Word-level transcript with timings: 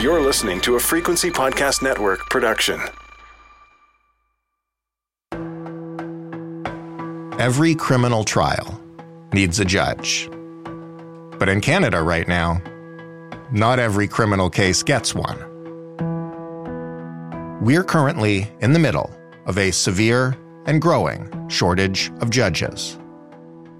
You're 0.00 0.20
listening 0.20 0.60
to 0.60 0.76
a 0.76 0.78
Frequency 0.78 1.30
Podcast 1.30 1.80
Network 1.80 2.28
production. 2.28 2.78
Every 7.40 7.74
criminal 7.74 8.22
trial 8.22 8.78
needs 9.32 9.58
a 9.58 9.64
judge. 9.64 10.28
But 11.38 11.48
in 11.48 11.62
Canada 11.62 12.02
right 12.02 12.28
now, 12.28 12.60
not 13.50 13.78
every 13.78 14.06
criminal 14.06 14.50
case 14.50 14.82
gets 14.82 15.14
one. 15.14 15.38
We're 17.62 17.84
currently 17.84 18.52
in 18.60 18.74
the 18.74 18.78
middle 18.78 19.10
of 19.46 19.56
a 19.56 19.70
severe 19.70 20.36
and 20.66 20.82
growing 20.82 21.48
shortage 21.48 22.12
of 22.20 22.28
judges. 22.28 22.98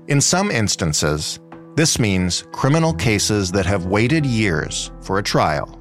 In 0.09 0.23
some 0.23 0.51
instances, 0.51 1.41
this 1.75 1.99
means 1.99 2.45
criminal 2.53 2.95
cases 2.95 3.53
that 3.53 3.67
have 3.67 3.85
waited 3.85 4.25
years 4.25 4.91
for 5.03 5.19
a 5.19 5.23
trial 5.23 5.79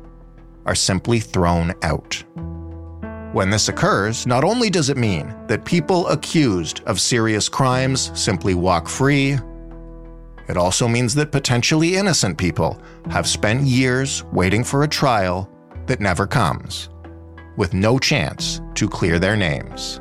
are 0.65 0.75
simply 0.75 1.19
thrown 1.19 1.73
out. 1.81 2.23
When 3.33 3.49
this 3.49 3.67
occurs, 3.67 4.25
not 4.25 4.45
only 4.45 4.69
does 4.69 4.89
it 4.89 4.95
mean 4.95 5.35
that 5.47 5.65
people 5.65 6.07
accused 6.07 6.81
of 6.85 7.01
serious 7.01 7.49
crimes 7.49 8.11
simply 8.13 8.53
walk 8.53 8.87
free, 8.87 9.37
it 10.47 10.55
also 10.55 10.87
means 10.87 11.13
that 11.15 11.31
potentially 11.31 11.95
innocent 11.95 12.37
people 12.37 12.81
have 13.09 13.27
spent 13.27 13.61
years 13.63 14.23
waiting 14.31 14.63
for 14.63 14.83
a 14.83 14.87
trial 14.87 15.49
that 15.87 15.99
never 15.99 16.25
comes, 16.25 16.89
with 17.57 17.73
no 17.73 17.99
chance 17.99 18.61
to 18.75 18.87
clear 18.87 19.19
their 19.19 19.35
names. 19.35 19.99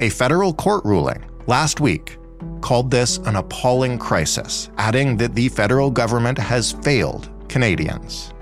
A 0.00 0.10
federal 0.10 0.52
court 0.52 0.84
ruling 0.84 1.24
last 1.46 1.80
week 1.80 2.18
called 2.60 2.90
this 2.90 3.16
an 3.18 3.36
appalling 3.36 3.98
crisis, 3.98 4.68
adding 4.76 5.16
that 5.16 5.34
the 5.34 5.48
federal 5.48 5.90
government 5.90 6.36
has 6.36 6.72
failed 6.72 7.30
Canadians. 7.48 8.33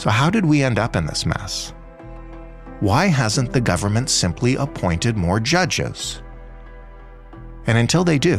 So, 0.00 0.08
how 0.08 0.30
did 0.30 0.46
we 0.46 0.62
end 0.62 0.78
up 0.78 0.96
in 0.96 1.04
this 1.04 1.26
mess? 1.26 1.74
Why 2.80 3.08
hasn't 3.08 3.52
the 3.52 3.60
government 3.60 4.08
simply 4.08 4.56
appointed 4.56 5.14
more 5.14 5.38
judges? 5.38 6.22
And 7.66 7.76
until 7.76 8.02
they 8.02 8.18
do, 8.18 8.38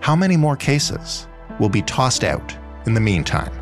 how 0.00 0.16
many 0.16 0.38
more 0.38 0.56
cases 0.56 1.28
will 1.58 1.68
be 1.68 1.82
tossed 1.82 2.24
out 2.24 2.56
in 2.86 2.94
the 2.94 3.00
meantime? 3.00 3.52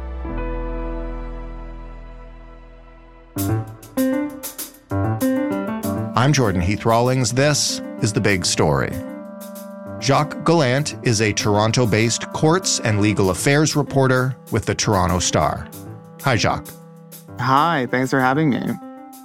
I'm 6.17 6.33
Jordan 6.33 6.61
Heath 6.61 6.85
Rawlings. 6.85 7.33
This 7.33 7.83
is 8.01 8.13
The 8.13 8.21
Big 8.21 8.47
Story. 8.47 8.93
Jacques 10.01 10.45
Gallant 10.45 10.95
is 11.03 11.21
a 11.21 11.33
Toronto 11.33 11.85
based 11.85 12.33
courts 12.33 12.79
and 12.79 13.01
legal 13.01 13.31
affairs 13.31 13.75
reporter 13.75 14.37
with 14.53 14.67
the 14.67 14.75
Toronto 14.77 15.19
Star. 15.19 15.69
Hi, 16.23 16.37
Jacques. 16.37 16.69
Hi, 17.41 17.87
thanks 17.91 18.11
for 18.11 18.21
having 18.21 18.51
me. 18.51 18.61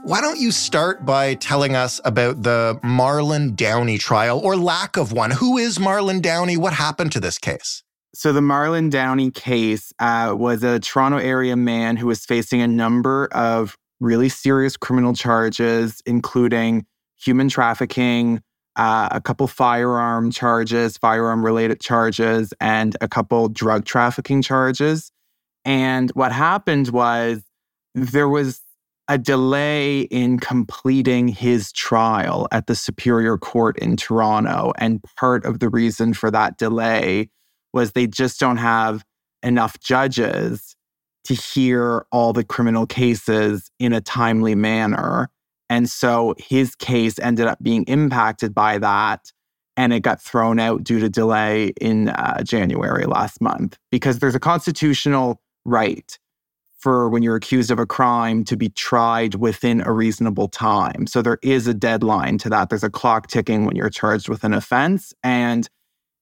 Why 0.03 0.21
don't 0.21 0.39
you 0.39 0.51
start 0.51 1.05
by 1.05 1.35
telling 1.35 1.75
us 1.75 1.99
about 2.05 2.43
the 2.43 2.79
Marlon 2.83 3.55
Downey 3.55 3.97
trial 3.97 4.39
or 4.39 4.55
lack 4.55 4.97
of 4.97 5.13
one? 5.13 5.31
Who 5.31 5.57
is 5.57 5.77
Marlon 5.77 6.21
Downey? 6.21 6.57
What 6.57 6.73
happened 6.73 7.11
to 7.13 7.19
this 7.19 7.37
case? 7.37 7.83
So, 8.13 8.31
the 8.31 8.41
Marlon 8.41 8.91
Downey 8.91 9.31
case 9.31 9.91
uh, 9.99 10.35
was 10.37 10.61
a 10.61 10.79
Toronto 10.79 11.17
area 11.17 11.55
man 11.55 11.97
who 11.97 12.05
was 12.05 12.25
facing 12.25 12.61
a 12.61 12.67
number 12.67 13.27
of 13.31 13.75
really 13.99 14.29
serious 14.29 14.77
criminal 14.77 15.13
charges, 15.13 16.01
including 16.05 16.85
human 17.15 17.49
trafficking, 17.49 18.41
uh, 18.75 19.09
a 19.11 19.21
couple 19.21 19.47
firearm 19.47 20.29
charges, 20.31 20.97
firearm 20.97 21.43
related 21.43 21.79
charges, 21.79 22.53
and 22.59 22.95
a 23.01 23.07
couple 23.07 23.49
drug 23.49 23.85
trafficking 23.85 24.41
charges. 24.41 25.11
And 25.65 26.11
what 26.11 26.31
happened 26.31 26.89
was 26.89 27.41
there 27.95 28.29
was 28.29 28.61
a 29.07 29.17
delay 29.17 30.01
in 30.01 30.39
completing 30.39 31.27
his 31.27 31.71
trial 31.71 32.47
at 32.51 32.67
the 32.67 32.75
Superior 32.75 33.37
Court 33.37 33.77
in 33.79 33.97
Toronto. 33.97 34.71
And 34.77 35.03
part 35.17 35.45
of 35.45 35.59
the 35.59 35.69
reason 35.69 36.13
for 36.13 36.31
that 36.31 36.57
delay 36.57 37.29
was 37.73 37.91
they 37.91 38.07
just 38.07 38.39
don't 38.39 38.57
have 38.57 39.03
enough 39.41 39.79
judges 39.79 40.75
to 41.25 41.33
hear 41.33 42.05
all 42.11 42.33
the 42.33 42.43
criminal 42.43 42.85
cases 42.85 43.69
in 43.79 43.93
a 43.93 44.01
timely 44.01 44.55
manner. 44.55 45.29
And 45.69 45.89
so 45.89 46.35
his 46.37 46.75
case 46.75 47.19
ended 47.19 47.47
up 47.47 47.61
being 47.61 47.83
impacted 47.85 48.53
by 48.53 48.77
that. 48.77 49.31
And 49.75 49.91
it 49.91 50.01
got 50.01 50.21
thrown 50.21 50.59
out 50.59 50.83
due 50.83 50.99
to 50.99 51.09
delay 51.09 51.73
in 51.81 52.09
uh, 52.09 52.43
January 52.43 53.05
last 53.05 53.41
month 53.41 53.77
because 53.91 54.19
there's 54.19 54.35
a 54.35 54.39
constitutional 54.39 55.41
right 55.65 56.17
for 56.83 57.07
when 57.07 57.23
you're 57.23 57.37
accused 57.37 57.71
of 57.71 57.79
a 57.79 57.85
crime 57.85 58.43
to 58.43 58.57
be 58.57 58.67
tried 58.67 59.35
within 59.35 59.79
a 59.79 59.93
reasonable 59.93 60.49
time. 60.49 61.07
So 61.07 61.21
there 61.21 61.39
is 61.41 61.65
a 61.65 61.73
deadline 61.73 62.37
to 62.39 62.49
that. 62.49 62.67
There's 62.67 62.83
a 62.83 62.89
clock 62.89 63.27
ticking 63.27 63.63
when 63.65 63.77
you're 63.77 63.89
charged 63.89 64.27
with 64.27 64.43
an 64.43 64.53
offense. 64.53 65.13
And 65.23 65.69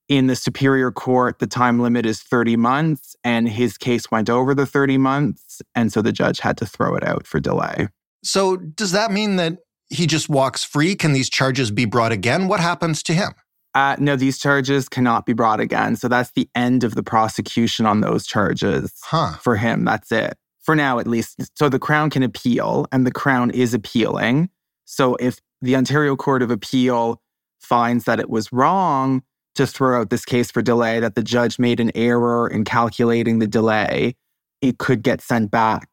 in 0.08 0.28
the 0.28 0.36
Superior 0.36 0.92
Court, 0.92 1.40
the 1.40 1.48
time 1.48 1.80
limit 1.80 2.06
is 2.06 2.22
30 2.22 2.58
months, 2.58 3.16
and 3.24 3.50
his 3.50 3.76
case 3.76 4.12
went 4.12 4.30
over 4.30 4.54
the 4.54 4.68
30 4.68 5.00
months. 5.00 5.64
And 5.74 5.92
so 5.92 6.04
the 6.04 6.12
judge 6.12 6.40
had 6.40 6.58
to 6.58 6.66
throw 6.68 6.96
it 6.96 7.04
out 7.04 7.26
for 7.26 7.40
delay. 7.40 7.88
So, 8.24 8.56
does 8.56 8.92
that 8.92 9.12
mean 9.12 9.38
that 9.38 9.58
he 9.90 10.06
just 10.06 10.30
walks 10.30 10.64
free? 10.64 10.94
Can 10.96 11.14
these 11.14 11.30
charges 11.30 11.72
be 11.72 11.86
brought 11.86 12.12
again? 12.12 12.48
What 12.48 12.60
happens 12.60 13.02
to 13.04 13.14
him? 13.14 13.32
Uh, 13.74 13.96
no, 14.00 14.16
these 14.16 14.38
charges 14.38 14.90
cannot 14.90 15.26
be 15.26 15.34
brought 15.34 15.60
again. 15.60 15.96
So 15.96 16.08
that's 16.08 16.32
the 16.32 16.50
end 16.54 16.84
of 16.84 16.94
the 16.94 17.04
prosecution 17.04 17.86
on 17.86 18.02
those 18.02 18.28
charges 18.28 18.94
huh. 19.04 19.38
for 19.42 19.56
him. 19.56 19.86
That's 19.86 20.12
it. 20.12 20.38
For 20.62 20.76
now, 20.76 21.00
at 21.00 21.08
least. 21.08 21.58
So 21.58 21.70
the 21.70 21.80
Crown 21.80 22.10
can 22.10 22.24
appeal, 22.24 22.88
and 22.92 23.06
the 23.06 23.12
Crown 23.12 23.50
is 23.52 23.74
appealing. 23.74 24.50
So 24.86 25.16
if 25.16 25.40
the 25.62 25.76
Ontario 25.76 26.16
Court 26.16 26.42
of 26.42 26.52
Appeal 26.52 27.22
finds 27.60 28.06
that 28.06 28.20
it 28.20 28.30
was 28.30 28.52
wrong 28.52 29.24
to 29.56 29.68
throw 29.68 30.02
out 30.02 30.10
this 30.10 30.26
case 30.26 30.52
for 30.52 30.62
delay, 30.62 31.00
that 31.00 31.16
the 31.16 31.24
judge 31.24 31.60
made 31.60 31.80
an 31.80 31.92
error 31.96 32.48
in 32.48 32.64
calculating 32.64 33.40
the 33.40 33.48
delay, 33.48 34.16
it 34.62 34.78
could 34.78 35.02
get 35.02 35.22
sent 35.22 35.52
back 35.52 35.90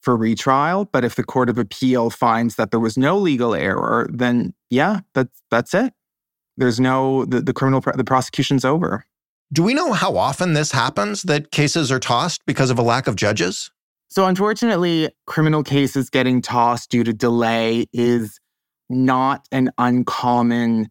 for 0.00 0.16
retrial. 0.16 0.84
But 0.86 1.04
if 1.04 1.14
the 1.14 1.24
Court 1.24 1.48
of 1.48 1.58
Appeal 1.58 2.10
finds 2.10 2.56
that 2.56 2.70
there 2.70 2.80
was 2.80 2.96
no 2.96 3.18
legal 3.18 3.54
error, 3.54 4.08
then 4.12 4.54
yeah, 4.70 5.00
that's 5.14 5.42
that's 5.50 5.74
it. 5.74 5.92
There's 6.56 6.80
no 6.80 7.24
the, 7.24 7.40
the 7.40 7.52
criminal 7.52 7.80
the 7.94 8.04
prosecution's 8.04 8.64
over. 8.64 9.04
Do 9.52 9.62
we 9.62 9.74
know 9.74 9.92
how 9.92 10.16
often 10.16 10.52
this 10.52 10.72
happens 10.72 11.22
that 11.22 11.50
cases 11.50 11.90
are 11.90 12.00
tossed 12.00 12.44
because 12.46 12.70
of 12.70 12.78
a 12.78 12.82
lack 12.82 13.06
of 13.06 13.16
judges? 13.16 13.70
So 14.08 14.26
unfortunately, 14.26 15.10
criminal 15.26 15.62
cases 15.62 16.10
getting 16.10 16.42
tossed 16.42 16.90
due 16.90 17.04
to 17.04 17.12
delay 17.12 17.86
is 17.92 18.38
not 18.88 19.46
an 19.52 19.70
uncommon 19.78 20.88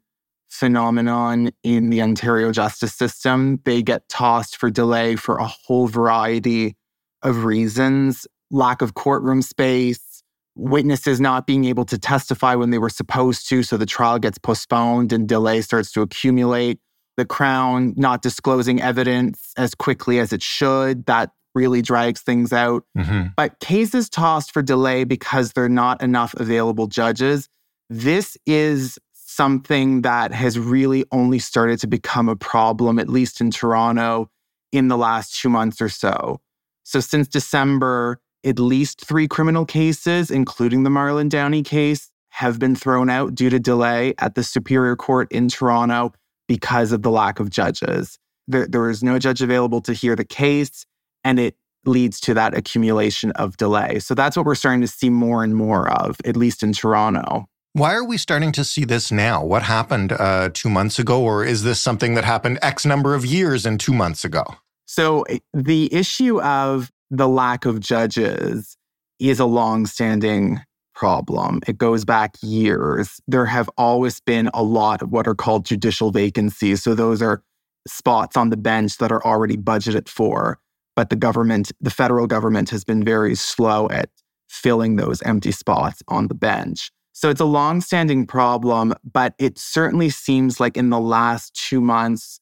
phenomenon 0.50 1.52
in 1.64 1.90
the 1.90 2.02
Ontario 2.02 2.52
justice 2.52 2.94
system. 2.94 3.60
They 3.66 3.82
get 3.82 4.08
tossed 4.08 4.58
for 4.58 4.70
delay 4.70 5.16
for 5.16 5.38
a 5.38 5.48
whole 5.48 5.88
variety 5.88 6.76
of 7.24 7.44
reasons 7.44 8.28
lack 8.52 8.82
of 8.82 8.94
courtroom 8.94 9.42
space, 9.42 10.24
witnesses 10.56 11.20
not 11.20 11.46
being 11.46 11.66
able 11.66 11.86
to 11.86 11.98
testify 11.98 12.56
when 12.56 12.70
they 12.70 12.78
were 12.78 12.90
supposed 12.90 13.48
to. 13.50 13.64
So 13.64 13.78
the 13.78 13.86
trial 13.86 14.20
gets 14.20 14.38
postponed 14.38 15.14
and 15.14 15.28
delay 15.28 15.62
starts 15.62 15.92
to 15.94 16.02
accumulate. 16.02 16.80
The 17.18 17.26
Crown 17.26 17.94
not 17.98 18.22
disclosing 18.22 18.82
evidence 18.82 19.52
as 19.58 19.74
quickly 19.74 20.20
as 20.20 20.32
it 20.32 20.44
should. 20.44 21.08
That 21.08 21.32
really 21.57 21.81
drags 21.81 22.22
things 22.22 22.53
out. 22.53 22.85
Mm-hmm. 22.97 23.29
But 23.35 23.59
cases 23.59 24.09
tossed 24.09 24.53
for 24.53 24.62
delay 24.62 25.03
because 25.03 25.53
there 25.53 25.66
are 25.66 25.69
not 25.69 26.01
enough 26.01 26.34
available 26.35 26.88
judges. 26.88 27.50
This 27.90 28.38
is 28.45 29.00
something 29.13 30.01
that 30.03 30.31
has 30.31 30.57
really 30.57 31.06
only 31.12 31.40
started 31.40 31.79
to 31.79 31.88
become 31.88 32.29
a 32.29 32.35
problem, 32.35 33.00
at 33.00 33.09
least 33.09 33.41
in 33.41 33.51
Toronto, 33.51 34.29
in 34.72 34.88
the 34.88 34.97
last 34.97 35.40
two 35.40 35.50
months 35.50 35.81
or 35.81 35.90
so. 35.90 36.40
So 36.84 37.00
since 37.00 37.28
December, 37.28 38.19
at 38.45 38.59
least 38.59 39.06
three 39.06 39.27
criminal 39.27 39.65
cases, 39.65 40.31
including 40.31 40.83
the 40.83 40.89
Marlon 40.89 41.30
Downey 41.30 41.63
case, 41.63 42.10
have 42.30 42.60
been 42.60 42.75
thrown 42.75 43.10
out 43.10 43.36
due 43.36 43.50
to 43.50 43.60
delay 43.60 44.13
at 44.19 44.36
the 44.36 44.44
Superior 44.44 44.95
Court 44.95 45.31
in 45.31 45.50
Toronto 45.50 46.13
because 46.48 46.92
of 46.92 47.01
the 47.01 47.12
lack 47.12 47.39
of 47.39 47.50
judges. 47.50 48.19
There, 48.48 48.68
there 48.68 48.89
is 48.89 49.03
no 49.03 49.19
judge 49.19 49.42
available 49.42 49.81
to 49.81 49.94
hear 49.94 50.15
the 50.15 50.25
case, 50.25 50.86
and 51.27 51.39
it 51.39 51.57
leads 51.85 52.21
to 52.21 52.33
that 52.33 52.57
accumulation 52.57 53.31
of 53.31 53.57
delay. 53.57 54.00
So 54.00 54.15
that's 54.15 54.38
what 54.38 54.45
we're 54.45 54.56
starting 54.56 54.79
to 54.79 54.88
see 54.88 55.09
more 55.09 55.44
and 55.44 55.53
more 55.53 55.89
of, 55.89 56.18
at 56.24 56.38
least 56.38 56.63
in 56.63 56.71
Toronto. 56.71 57.45
Why 57.74 57.94
are 57.94 58.06
we 58.06 58.18
starting 58.18 58.53
to 58.53 58.63
see 58.63 58.85
this 58.85 59.12
now? 59.12 59.44
What 59.44 59.62
happened 59.62 60.13
uh, 60.13 60.50
two 60.53 60.69
months 60.69 61.00
ago, 61.00 61.21
or 61.21 61.44
is 61.44 61.63
this 61.63 61.81
something 61.81 62.13
that 62.13 62.24
happened 62.24 62.59
X 62.62 62.85
number 62.85 63.13
of 63.13 63.25
years 63.25 63.65
and 63.65 63.77
two 63.77 63.94
months 63.94 64.24
ago? 64.24 64.45
So 64.85 65.24
eh, 65.24 65.39
the 65.53 65.94
issue 65.94 66.41
of 66.41 66.89
the 67.12 67.27
lack 67.27 67.65
of 67.65 67.81
judges 67.81 68.77
is 69.19 69.39
a 69.39 69.45
long-standing 69.45 70.62
problem. 70.95 71.59
It 71.68 71.77
goes 71.77 72.06
back 72.06 72.35
years. 72.41 73.19
There 73.27 73.45
have 73.45 73.69
always 73.77 74.21
been 74.21 74.50
a 74.53 74.63
lot 74.63 75.01
of 75.01 75.12
what 75.12 75.27
are 75.27 75.35
called 75.35 75.65
judicial 75.65 76.12
vacancies. 76.12 76.83
So 76.83 76.95
those 76.95 77.21
are 77.21 77.44
spots 77.85 78.38
on 78.38 78.50
the 78.50 78.57
bench 78.57 78.97
that 78.97 79.12
are 79.12 79.24
already 79.25 79.57
budgeted 79.57 80.07
for. 80.07 80.57
But 80.98 81.12
the 81.12 81.16
government, 81.16 81.72
the 81.80 81.92
federal 81.92 82.26
government, 82.26 82.72
has 82.72 82.84
been 82.84 83.04
very 83.04 83.36
slow 83.36 83.88
at 83.90 84.10
filling 84.50 84.96
those 84.96 85.22
empty 85.22 85.52
spots 85.52 86.02
on 86.08 86.28
the 86.28 86.34
bench. 86.34 86.92
So 87.14 87.30
it's 87.30 87.40
a 87.40 87.46
long-standing 87.46 88.26
problem, 88.26 88.96
but 89.04 89.36
it 89.38 89.60
certainly 89.60 90.10
seems 90.10 90.60
like 90.60 90.76
in 90.76 90.90
the 90.90 91.00
last 91.00 91.54
two 91.54 91.82
months, 91.82 92.40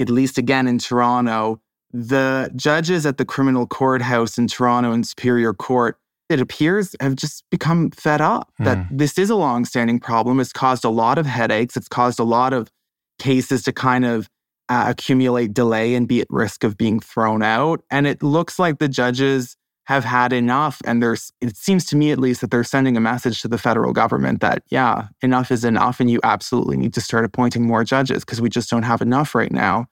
at 0.00 0.10
least 0.10 0.36
again 0.36 0.66
in 0.66 0.78
Toronto, 0.78 1.60
the 1.92 2.50
judges 2.56 3.06
at 3.06 3.18
the 3.18 3.24
criminal 3.24 3.68
courthouse 3.68 4.36
in 4.36 4.48
Toronto 4.48 4.90
and 4.90 5.06
Superior 5.06 5.54
Court, 5.54 5.96
it 6.28 6.40
appears, 6.40 6.96
have 7.00 7.14
just 7.14 7.44
become 7.52 7.92
fed 7.92 8.20
up 8.20 8.50
mm. 8.60 8.64
that 8.64 8.84
this 8.90 9.16
is 9.16 9.30
a 9.30 9.36
long-standing 9.36 10.00
problem. 10.00 10.40
It's 10.40 10.52
caused 10.52 10.84
a 10.84 10.90
lot 10.90 11.18
of 11.18 11.26
headaches. 11.26 11.76
It's 11.76 11.88
caused 11.88 12.18
a 12.18 12.24
lot 12.24 12.52
of 12.52 12.68
cases 13.20 13.62
to 13.62 13.72
kind 13.72 14.04
of 14.04 14.28
uh, 14.72 14.88
accumulate 14.88 15.52
delay 15.52 15.94
and 15.94 16.08
be 16.08 16.22
at 16.22 16.26
risk 16.30 16.64
of 16.64 16.78
being 16.78 16.98
thrown 16.98 17.42
out. 17.42 17.82
And 17.90 18.06
it 18.06 18.22
looks 18.22 18.58
like 18.58 18.78
the 18.78 18.88
judges 18.88 19.54
have 19.84 20.02
had 20.02 20.32
enough. 20.32 20.80
And 20.86 21.02
there's, 21.02 21.30
it 21.42 21.58
seems 21.58 21.84
to 21.86 21.96
me 21.96 22.10
at 22.10 22.18
least, 22.18 22.40
that 22.40 22.50
they're 22.50 22.64
sending 22.64 22.96
a 22.96 23.00
message 23.00 23.42
to 23.42 23.48
the 23.48 23.58
federal 23.58 23.92
government 23.92 24.40
that, 24.40 24.62
yeah, 24.70 25.08
enough 25.20 25.50
is 25.50 25.62
enough. 25.62 26.00
And 26.00 26.10
you 26.10 26.20
absolutely 26.22 26.78
need 26.78 26.94
to 26.94 27.02
start 27.02 27.26
appointing 27.26 27.66
more 27.66 27.84
judges 27.84 28.24
because 28.24 28.40
we 28.40 28.48
just 28.48 28.70
don't 28.70 28.84
have 28.84 29.02
enough 29.02 29.34
right 29.34 29.52
now 29.52 29.88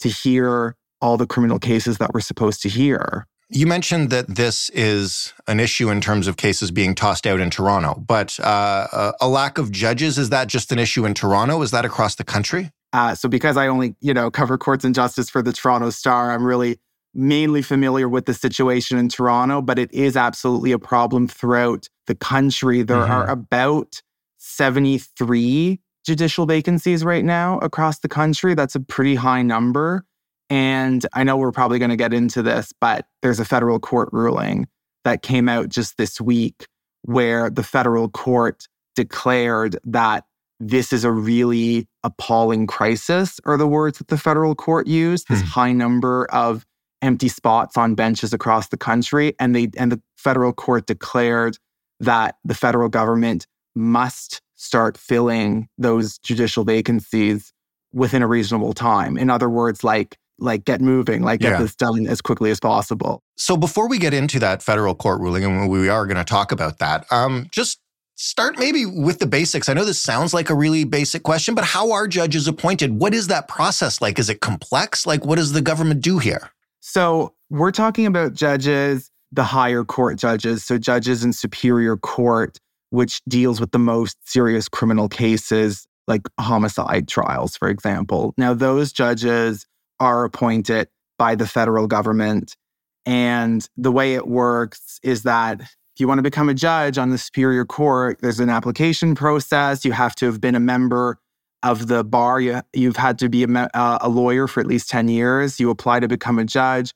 to 0.00 0.08
hear 0.08 0.76
all 1.02 1.18
the 1.18 1.26
criminal 1.26 1.58
cases 1.58 1.98
that 1.98 2.14
we're 2.14 2.20
supposed 2.20 2.62
to 2.62 2.70
hear. 2.70 3.26
You 3.50 3.66
mentioned 3.66 4.08
that 4.08 4.36
this 4.36 4.70
is 4.70 5.34
an 5.46 5.60
issue 5.60 5.90
in 5.90 6.00
terms 6.00 6.26
of 6.26 6.38
cases 6.38 6.70
being 6.70 6.94
tossed 6.94 7.26
out 7.26 7.38
in 7.38 7.50
Toronto, 7.50 8.02
but 8.06 8.40
uh, 8.40 9.12
a 9.20 9.28
lack 9.28 9.58
of 9.58 9.70
judges, 9.70 10.16
is 10.16 10.30
that 10.30 10.48
just 10.48 10.72
an 10.72 10.78
issue 10.78 11.04
in 11.04 11.12
Toronto? 11.12 11.60
Is 11.60 11.70
that 11.72 11.84
across 11.84 12.14
the 12.14 12.24
country? 12.24 12.70
Uh, 12.92 13.14
so 13.14 13.28
because 13.28 13.56
I 13.56 13.68
only, 13.68 13.94
you 14.00 14.12
know, 14.12 14.30
cover 14.30 14.58
courts 14.58 14.84
and 14.84 14.94
justice 14.94 15.30
for 15.30 15.42
the 15.42 15.52
Toronto 15.52 15.90
Star, 15.90 16.32
I'm 16.32 16.44
really 16.44 16.78
mainly 17.14 17.62
familiar 17.62 18.08
with 18.08 18.26
the 18.26 18.34
situation 18.34 18.98
in 18.98 19.08
Toronto, 19.08 19.62
but 19.62 19.78
it 19.78 19.92
is 19.92 20.16
absolutely 20.16 20.72
a 20.72 20.78
problem 20.78 21.28
throughout 21.28 21.88
the 22.06 22.14
country. 22.14 22.82
There 22.82 22.96
mm-hmm. 22.96 23.12
are 23.12 23.28
about 23.28 24.00
73 24.38 25.80
judicial 26.04 26.46
vacancies 26.46 27.04
right 27.04 27.24
now 27.24 27.58
across 27.58 28.00
the 28.00 28.08
country. 28.08 28.54
That's 28.54 28.74
a 28.74 28.80
pretty 28.80 29.14
high 29.14 29.42
number. 29.42 30.04
And 30.50 31.06
I 31.14 31.24
know 31.24 31.36
we're 31.36 31.52
probably 31.52 31.78
going 31.78 31.90
to 31.90 31.96
get 31.96 32.12
into 32.12 32.42
this, 32.42 32.72
but 32.80 33.06
there's 33.22 33.40
a 33.40 33.44
federal 33.44 33.78
court 33.78 34.08
ruling 34.12 34.66
that 35.04 35.22
came 35.22 35.48
out 35.48 35.68
just 35.68 35.96
this 35.96 36.20
week 36.20 36.66
where 37.02 37.50
the 37.50 37.62
federal 37.62 38.08
court 38.08 38.66
declared 38.94 39.78
that 39.84 40.24
this 40.64 40.92
is 40.92 41.02
a 41.02 41.10
really 41.10 41.88
appalling 42.04 42.68
crisis, 42.68 43.40
are 43.44 43.56
the 43.56 43.66
words 43.66 43.98
that 43.98 44.08
the 44.08 44.16
federal 44.16 44.54
court 44.54 44.86
used, 44.86 45.26
this 45.28 45.40
hmm. 45.40 45.46
high 45.46 45.72
number 45.72 46.26
of 46.26 46.64
empty 47.02 47.28
spots 47.28 47.76
on 47.76 47.96
benches 47.96 48.32
across 48.32 48.68
the 48.68 48.76
country. 48.76 49.34
And 49.40 49.56
they 49.56 49.68
and 49.76 49.90
the 49.90 50.00
federal 50.16 50.52
court 50.52 50.86
declared 50.86 51.58
that 51.98 52.36
the 52.44 52.54
federal 52.54 52.88
government 52.88 53.48
must 53.74 54.40
start 54.54 54.96
filling 54.96 55.68
those 55.78 56.18
judicial 56.18 56.62
vacancies 56.62 57.52
within 57.92 58.22
a 58.22 58.28
reasonable 58.28 58.72
time. 58.72 59.18
In 59.18 59.30
other 59.30 59.50
words, 59.50 59.82
like 59.82 60.16
like 60.38 60.64
get 60.64 60.80
moving, 60.80 61.22
like 61.22 61.40
get 61.40 61.52
yeah. 61.52 61.58
this 61.58 61.74
done 61.74 62.06
as 62.06 62.20
quickly 62.20 62.52
as 62.52 62.60
possible. 62.60 63.20
So 63.36 63.56
before 63.56 63.88
we 63.88 63.98
get 63.98 64.14
into 64.14 64.38
that 64.38 64.62
federal 64.62 64.94
court 64.94 65.20
ruling, 65.20 65.44
and 65.44 65.68
we 65.68 65.88
are 65.88 66.06
going 66.06 66.16
to 66.18 66.24
talk 66.24 66.52
about 66.52 66.78
that, 66.78 67.04
um, 67.10 67.48
just 67.50 67.80
start 68.22 68.56
maybe 68.56 68.86
with 68.86 69.18
the 69.18 69.26
basics. 69.26 69.68
I 69.68 69.74
know 69.74 69.84
this 69.84 70.00
sounds 70.00 70.32
like 70.32 70.48
a 70.48 70.54
really 70.54 70.84
basic 70.84 71.24
question, 71.24 71.56
but 71.56 71.64
how 71.64 71.90
are 71.90 72.06
judges 72.06 72.46
appointed? 72.46 73.00
What 73.00 73.14
is 73.14 73.26
that 73.26 73.48
process 73.48 74.00
like? 74.00 74.18
Is 74.18 74.30
it 74.30 74.40
complex? 74.40 75.06
Like, 75.06 75.26
what 75.26 75.36
does 75.36 75.52
the 75.52 75.60
government 75.60 76.02
do 76.02 76.18
here? 76.18 76.50
So 76.78 77.34
we're 77.50 77.72
talking 77.72 78.06
about 78.06 78.34
judges, 78.34 79.10
the 79.32 79.42
higher 79.42 79.82
court 79.82 80.18
judges, 80.18 80.64
so 80.64 80.78
judges 80.78 81.24
in 81.24 81.32
superior 81.32 81.96
court, 81.96 82.58
which 82.90 83.20
deals 83.28 83.60
with 83.60 83.72
the 83.72 83.80
most 83.80 84.16
serious 84.24 84.68
criminal 84.68 85.08
cases 85.08 85.88
like 86.06 86.22
homicide 86.38 87.08
trials, 87.08 87.56
for 87.56 87.68
example. 87.68 88.34
Now, 88.36 88.54
those 88.54 88.92
judges 88.92 89.66
are 89.98 90.24
appointed 90.24 90.88
by 91.18 91.34
the 91.34 91.46
federal 91.46 91.88
government. 91.88 92.56
And 93.04 93.68
the 93.76 93.90
way 93.90 94.14
it 94.14 94.28
works 94.28 95.00
is 95.02 95.24
that 95.24 95.60
if 95.94 96.00
you 96.00 96.08
want 96.08 96.18
to 96.18 96.22
become 96.22 96.48
a 96.48 96.54
judge 96.54 96.96
on 96.96 97.10
the 97.10 97.18
superior 97.18 97.66
court, 97.66 98.18
there's 98.22 98.40
an 98.40 98.48
application 98.48 99.14
process. 99.14 99.84
You 99.84 99.92
have 99.92 100.14
to 100.16 100.26
have 100.26 100.40
been 100.40 100.54
a 100.54 100.60
member 100.60 101.18
of 101.62 101.86
the 101.88 102.02
bar. 102.02 102.40
You, 102.40 102.62
have 102.74 102.96
had 102.96 103.18
to 103.18 103.28
be 103.28 103.44
a, 103.44 103.48
uh, 103.48 103.98
a 104.00 104.08
lawyer 104.08 104.48
for 104.48 104.60
at 104.60 104.66
least 104.66 104.88
10 104.88 105.08
years. 105.08 105.60
You 105.60 105.68
apply 105.70 106.00
to 106.00 106.08
become 106.08 106.38
a 106.38 106.44
judge. 106.44 106.94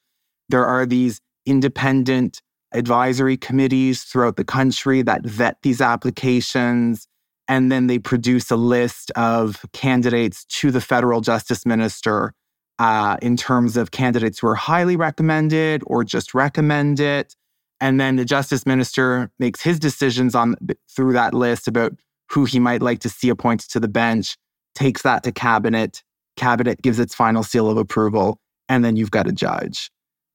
There 0.49 0.65
are 0.65 0.87
these 0.87 1.21
independent 1.45 2.41
advisory 2.73 3.37
committees 3.37 4.03
throughout 4.03 4.37
the 4.37 4.45
country 4.45 5.03
that 5.03 5.25
vet 5.25 5.59
these 5.63 5.81
applications. 5.81 7.07
And 7.49 7.71
then 7.71 7.87
they 7.87 7.99
produce 7.99 8.51
a 8.51 8.57
list 8.57 9.11
of 9.13 9.65
candidates 9.73 10.45
to 10.47 10.71
the 10.71 10.81
federal 10.81 11.21
justice 11.21 11.65
minister 11.65 12.33
uh, 12.79 13.17
in 13.23 13.37
terms 13.37 13.77
of 13.77 13.91
candidates 13.91 14.41
who 14.41 14.49
are 14.49 14.55
highly 14.55 14.97
recommended 14.97 15.83
or 15.87 16.03
just 16.03 16.35
recommended. 16.35 17.35
And 17.81 18.01
then 18.01 18.17
the 18.17 18.25
justice 18.25 18.65
minister 18.65 19.31
makes 19.39 19.61
his 19.63 19.79
decisions 19.79 20.35
on 20.35 20.57
through 20.91 21.13
that 21.13 21.35
list 21.35 21.69
about 21.69 21.93
who 22.31 22.45
he 22.45 22.59
might 22.59 22.83
like 22.83 23.01
to 23.01 23.09
see 23.09 23.29
appointed 23.29 23.71
to 23.71 23.81
the 23.81 23.89
bench 23.89 24.37
takes 24.77 25.03
that 25.03 25.25
to 25.25 25.33
cabinet. 25.33 26.03
Cabinet 26.37 26.83
gives 26.83 27.01
its 27.01 27.15
final 27.15 27.43
seal 27.43 27.69
of 27.69 27.79
approval, 27.79 28.39
and 28.69 28.85
then 28.85 28.95
you've 28.95 29.11
got 29.11 29.27
a 29.27 29.33
judge. 29.33 29.91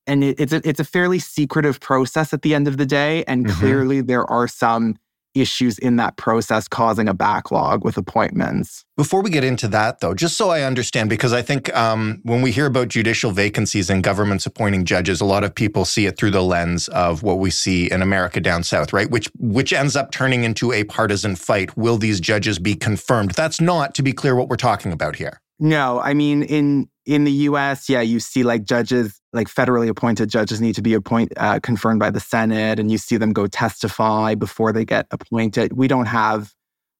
And 0.07 0.23
it, 0.23 0.39
it's 0.39 0.51
a, 0.51 0.67
it's 0.67 0.79
a 0.79 0.83
fairly 0.83 1.19
secretive 1.19 1.79
process 1.79 2.33
at 2.33 2.41
the 2.41 2.55
end 2.55 2.67
of 2.67 2.77
the 2.77 2.87
day. 2.87 3.23
And 3.25 3.45
mm-hmm. 3.45 3.59
clearly, 3.59 4.01
there 4.01 4.29
are 4.29 4.47
some 4.47 4.97
issues 5.33 5.79
in 5.79 5.95
that 5.97 6.17
process 6.17 6.67
causing 6.67 7.07
a 7.07 7.13
backlog 7.13 7.83
with 7.83 7.97
appointments. 7.97 8.85
Before 8.97 9.21
we 9.21 9.29
get 9.29 9.43
into 9.43 9.67
that, 9.69 9.99
though, 9.99 10.13
just 10.13 10.37
so 10.37 10.49
I 10.49 10.61
understand, 10.61 11.09
because 11.09 11.33
I 11.33 11.41
think 11.41 11.73
um, 11.75 12.19
when 12.23 12.41
we 12.41 12.51
hear 12.51 12.65
about 12.65 12.89
judicial 12.89 13.31
vacancies 13.31 13.89
and 13.89 14.03
governments 14.03 14.45
appointing 14.45 14.85
judges, 14.85 15.21
a 15.21 15.25
lot 15.25 15.43
of 15.43 15.55
people 15.55 15.85
see 15.85 16.05
it 16.05 16.17
through 16.17 16.31
the 16.31 16.43
lens 16.43 16.87
of 16.89 17.23
what 17.23 17.39
we 17.39 17.49
see 17.49 17.89
in 17.89 18.01
America 18.01 18.39
down 18.39 18.63
south, 18.63 18.93
right? 18.93 19.09
Which 19.09 19.29
which 19.39 19.73
ends 19.73 19.95
up 19.95 20.11
turning 20.11 20.43
into 20.43 20.71
a 20.71 20.83
partisan 20.83 21.35
fight. 21.35 21.75
Will 21.77 21.97
these 21.97 22.19
judges 22.19 22.59
be 22.59 22.75
confirmed? 22.75 23.31
That's 23.31 23.59
not, 23.59 23.95
to 23.95 24.03
be 24.03 24.13
clear, 24.13 24.35
what 24.35 24.49
we're 24.49 24.57
talking 24.57 24.91
about 24.91 25.15
here. 25.15 25.41
No, 25.61 26.01
I 26.01 26.15
mean 26.15 26.41
in 26.43 26.89
in 27.05 27.23
the 27.23 27.31
U.S., 27.31 27.87
yeah, 27.87 28.01
you 28.01 28.19
see 28.19 28.43
like 28.43 28.63
judges, 28.63 29.19
like 29.31 29.47
federally 29.47 29.87
appointed 29.87 30.29
judges, 30.29 30.59
need 30.59 30.75
to 30.75 30.81
be 30.81 30.93
appoint 30.95 31.31
uh, 31.37 31.59
confirmed 31.61 31.99
by 31.99 32.09
the 32.09 32.19
Senate, 32.19 32.79
and 32.79 32.91
you 32.91 32.97
see 32.97 33.17
them 33.17 33.31
go 33.31 33.47
testify 33.47 34.35
before 34.35 34.73
they 34.73 34.83
get 34.83 35.05
appointed. 35.11 35.73
We 35.73 35.87
don't 35.87 36.07
have 36.07 36.53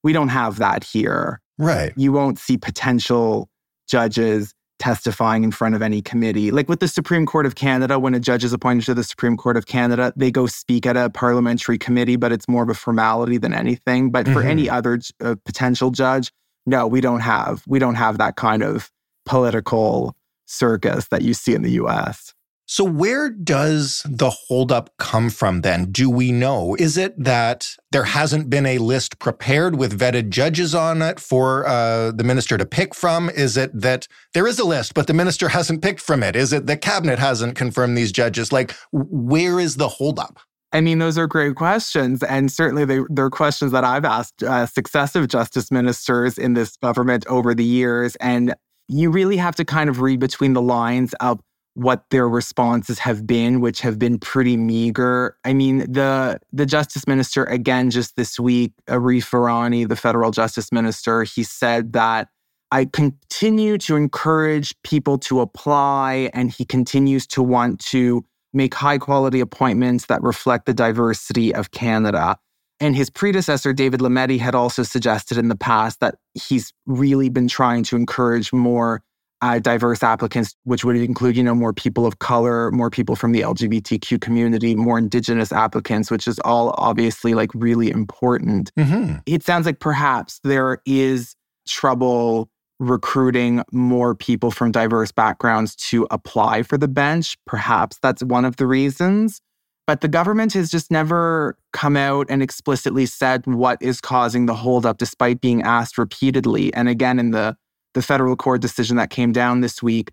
we 0.04 0.12
don't 0.12 0.28
have 0.28 0.58
that 0.58 0.84
here. 0.84 1.40
Right. 1.58 1.92
You 1.96 2.12
won't 2.12 2.38
see 2.38 2.56
potential 2.56 3.48
judges 3.88 4.54
testifying 4.78 5.44
in 5.44 5.50
front 5.50 5.74
of 5.74 5.82
any 5.82 6.00
committee. 6.00 6.50
Like 6.50 6.68
with 6.68 6.80
the 6.80 6.88
Supreme 6.88 7.26
Court 7.26 7.46
of 7.46 7.56
Canada, 7.56 7.98
when 7.98 8.14
a 8.14 8.20
judge 8.20 8.42
is 8.42 8.52
appointed 8.52 8.84
to 8.86 8.94
the 8.94 9.04
Supreme 9.04 9.36
Court 9.36 9.56
of 9.56 9.66
Canada, 9.66 10.12
they 10.16 10.30
go 10.30 10.46
speak 10.46 10.86
at 10.86 10.96
a 10.96 11.10
parliamentary 11.10 11.78
committee, 11.78 12.16
but 12.16 12.32
it's 12.32 12.48
more 12.48 12.62
of 12.62 12.68
a 12.68 12.74
formality 12.74 13.38
than 13.38 13.52
anything. 13.54 14.10
But 14.10 14.26
mm-hmm. 14.26 14.34
for 14.34 14.42
any 14.42 14.68
other 14.68 15.00
uh, 15.20 15.36
potential 15.44 15.90
judge, 15.90 16.32
no, 16.66 16.86
we 16.86 17.00
don't 17.00 17.20
have 17.20 17.62
we 17.66 17.78
don't 17.78 17.96
have 17.96 18.18
that 18.18 18.36
kind 18.36 18.62
of 18.62 18.90
political 19.24 20.16
circus 20.46 21.08
that 21.08 21.22
you 21.22 21.34
see 21.34 21.54
in 21.54 21.62
the 21.62 21.72
US. 21.72 22.34
So, 22.66 22.84
where 22.84 23.28
does 23.28 24.02
the 24.08 24.30
holdup 24.30 24.96
come 24.98 25.28
from 25.30 25.60
then? 25.60 25.92
Do 25.92 26.08
we 26.08 26.32
know? 26.32 26.74
Is 26.78 26.96
it 26.96 27.12
that 27.22 27.68
there 27.90 28.04
hasn't 28.04 28.48
been 28.48 28.64
a 28.64 28.78
list 28.78 29.18
prepared 29.18 29.76
with 29.76 29.98
vetted 29.98 30.30
judges 30.30 30.74
on 30.74 31.02
it 31.02 31.20
for 31.20 31.66
uh, 31.66 32.12
the 32.12 32.24
minister 32.24 32.56
to 32.56 32.64
pick 32.64 32.94
from? 32.94 33.28
Is 33.28 33.56
it 33.56 33.78
that 33.78 34.08
there 34.32 34.46
is 34.46 34.58
a 34.58 34.64
list, 34.64 34.94
but 34.94 35.06
the 35.06 35.12
minister 35.12 35.48
hasn't 35.48 35.82
picked 35.82 36.00
from 36.00 36.22
it? 36.22 36.34
Is 36.34 36.52
it 36.52 36.66
the 36.66 36.76
cabinet 36.76 37.18
hasn't 37.18 37.56
confirmed 37.56 37.98
these 37.98 38.12
judges? 38.12 38.52
Like, 38.52 38.74
where 38.90 39.60
is 39.60 39.76
the 39.76 39.88
holdup? 39.88 40.38
I 40.72 40.80
mean, 40.80 40.98
those 40.98 41.18
are 41.18 41.26
great 41.26 41.54
questions. 41.54 42.22
And 42.22 42.50
certainly 42.50 42.84
they, 42.84 43.00
they're 43.10 43.30
questions 43.30 43.72
that 43.72 43.84
I've 43.84 44.04
asked 44.04 44.42
uh, 44.42 44.66
successive 44.66 45.28
justice 45.28 45.70
ministers 45.70 46.38
in 46.38 46.54
this 46.54 46.76
government 46.76 47.26
over 47.26 47.54
the 47.54 47.64
years. 47.64 48.16
And 48.16 48.54
you 48.88 49.10
really 49.10 49.36
have 49.36 49.54
to 49.56 49.64
kind 49.64 49.90
of 49.90 50.00
read 50.00 50.20
between 50.20 50.54
the 50.54 50.62
lines 50.62 51.14
of 51.20 51.40
what 51.74 52.04
their 52.10 52.28
responses 52.28 52.98
have 52.98 53.26
been, 53.26 53.60
which 53.60 53.80
have 53.80 53.98
been 53.98 54.18
pretty 54.18 54.56
meager. 54.56 55.36
I 55.44 55.54
mean, 55.54 55.78
the 55.90 56.38
the 56.52 56.66
justice 56.66 57.06
minister 57.06 57.44
again 57.44 57.90
just 57.90 58.16
this 58.16 58.38
week, 58.38 58.72
Arif 58.88 59.30
Virani, 59.30 59.88
the 59.88 59.96
federal 59.96 60.30
justice 60.32 60.70
minister, 60.70 61.24
he 61.24 61.42
said 61.42 61.94
that 61.94 62.28
I 62.70 62.86
continue 62.86 63.78
to 63.78 63.96
encourage 63.96 64.74
people 64.82 65.18
to 65.18 65.40
apply, 65.40 66.30
and 66.34 66.50
he 66.50 66.64
continues 66.64 67.26
to 67.28 67.42
want 67.42 67.80
to 67.86 68.24
make 68.52 68.74
high 68.74 68.98
quality 68.98 69.40
appointments 69.40 70.06
that 70.06 70.22
reflect 70.22 70.66
the 70.66 70.74
diversity 70.74 71.54
of 71.54 71.70
Canada. 71.70 72.36
And 72.80 72.96
his 72.96 73.10
predecessor, 73.10 73.72
David 73.72 74.00
Lametti, 74.00 74.38
had 74.38 74.54
also 74.54 74.82
suggested 74.82 75.38
in 75.38 75.48
the 75.48 75.56
past 75.56 76.00
that 76.00 76.16
he's 76.34 76.72
really 76.86 77.28
been 77.28 77.48
trying 77.48 77.84
to 77.84 77.96
encourage 77.96 78.52
more 78.52 79.02
uh, 79.42 79.58
diverse 79.58 80.02
applicants, 80.02 80.54
which 80.64 80.84
would 80.84 80.96
include, 80.96 81.36
you 81.36 81.42
know, 81.42 81.54
more 81.54 81.72
people 81.72 82.06
of 82.06 82.20
color, 82.20 82.70
more 82.70 82.90
people 82.90 83.16
from 83.16 83.32
the 83.32 83.40
LGBTQ 83.40 84.20
community, 84.20 84.76
more 84.76 84.98
indigenous 84.98 85.52
applicants, 85.52 86.10
which 86.10 86.28
is 86.28 86.38
all 86.40 86.74
obviously 86.78 87.34
like 87.34 87.50
really 87.54 87.90
important. 87.90 88.72
Mm-hmm. 88.76 89.16
It 89.26 89.42
sounds 89.42 89.66
like 89.66 89.80
perhaps 89.80 90.40
there 90.44 90.78
is 90.86 91.34
trouble 91.66 92.50
recruiting 92.82 93.62
more 93.72 94.14
people 94.14 94.50
from 94.50 94.72
diverse 94.72 95.12
backgrounds 95.12 95.76
to 95.76 96.06
apply 96.10 96.64
for 96.64 96.76
the 96.76 96.88
bench. 96.88 97.36
Perhaps 97.46 97.98
that's 98.02 98.24
one 98.24 98.44
of 98.44 98.56
the 98.56 98.66
reasons. 98.66 99.40
But 99.86 100.00
the 100.00 100.08
government 100.08 100.52
has 100.54 100.70
just 100.70 100.90
never 100.90 101.56
come 101.72 101.96
out 101.96 102.26
and 102.28 102.42
explicitly 102.42 103.06
said 103.06 103.46
what 103.46 103.78
is 103.80 104.00
causing 104.00 104.46
the 104.46 104.54
holdup, 104.54 104.98
despite 104.98 105.40
being 105.40 105.62
asked 105.62 105.98
repeatedly. 105.98 106.72
And 106.74 106.88
again, 106.88 107.18
in 107.18 107.30
the 107.30 107.56
the 107.94 108.02
federal 108.02 108.36
court 108.36 108.62
decision 108.62 108.96
that 108.96 109.10
came 109.10 109.32
down 109.32 109.60
this 109.60 109.82
week, 109.82 110.12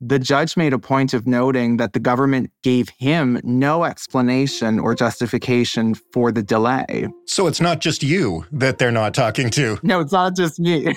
the 0.00 0.18
judge 0.18 0.56
made 0.56 0.72
a 0.72 0.78
point 0.78 1.12
of 1.12 1.26
noting 1.26 1.78
that 1.78 1.92
the 1.92 1.98
government 1.98 2.50
gave 2.62 2.88
him 2.98 3.40
no 3.42 3.84
explanation 3.84 4.78
or 4.78 4.94
justification 4.94 5.94
for 5.94 6.30
the 6.30 6.42
delay. 6.42 7.08
So 7.26 7.46
it's 7.48 7.60
not 7.60 7.80
just 7.80 8.02
you 8.02 8.44
that 8.52 8.78
they're 8.78 8.92
not 8.92 9.12
talking 9.12 9.50
to. 9.50 9.80
No, 9.82 10.00
it's 10.00 10.12
not 10.12 10.36
just 10.36 10.60
me. 10.60 10.94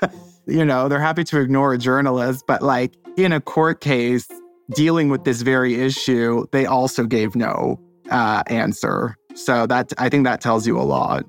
you 0.46 0.64
know, 0.64 0.88
they're 0.88 1.00
happy 1.00 1.24
to 1.24 1.40
ignore 1.40 1.72
a 1.72 1.78
journalist, 1.78 2.44
but 2.46 2.62
like 2.62 2.94
in 3.16 3.32
a 3.32 3.40
court 3.40 3.80
case 3.80 4.28
dealing 4.74 5.08
with 5.08 5.24
this 5.24 5.42
very 5.42 5.74
issue, 5.74 6.46
they 6.52 6.66
also 6.66 7.04
gave 7.04 7.36
no 7.36 7.80
uh, 8.10 8.42
answer. 8.46 9.16
So 9.34 9.66
that 9.66 9.92
I 9.98 10.08
think 10.08 10.24
that 10.24 10.40
tells 10.40 10.66
you 10.66 10.78
a 10.78 10.82
lot. 10.82 11.24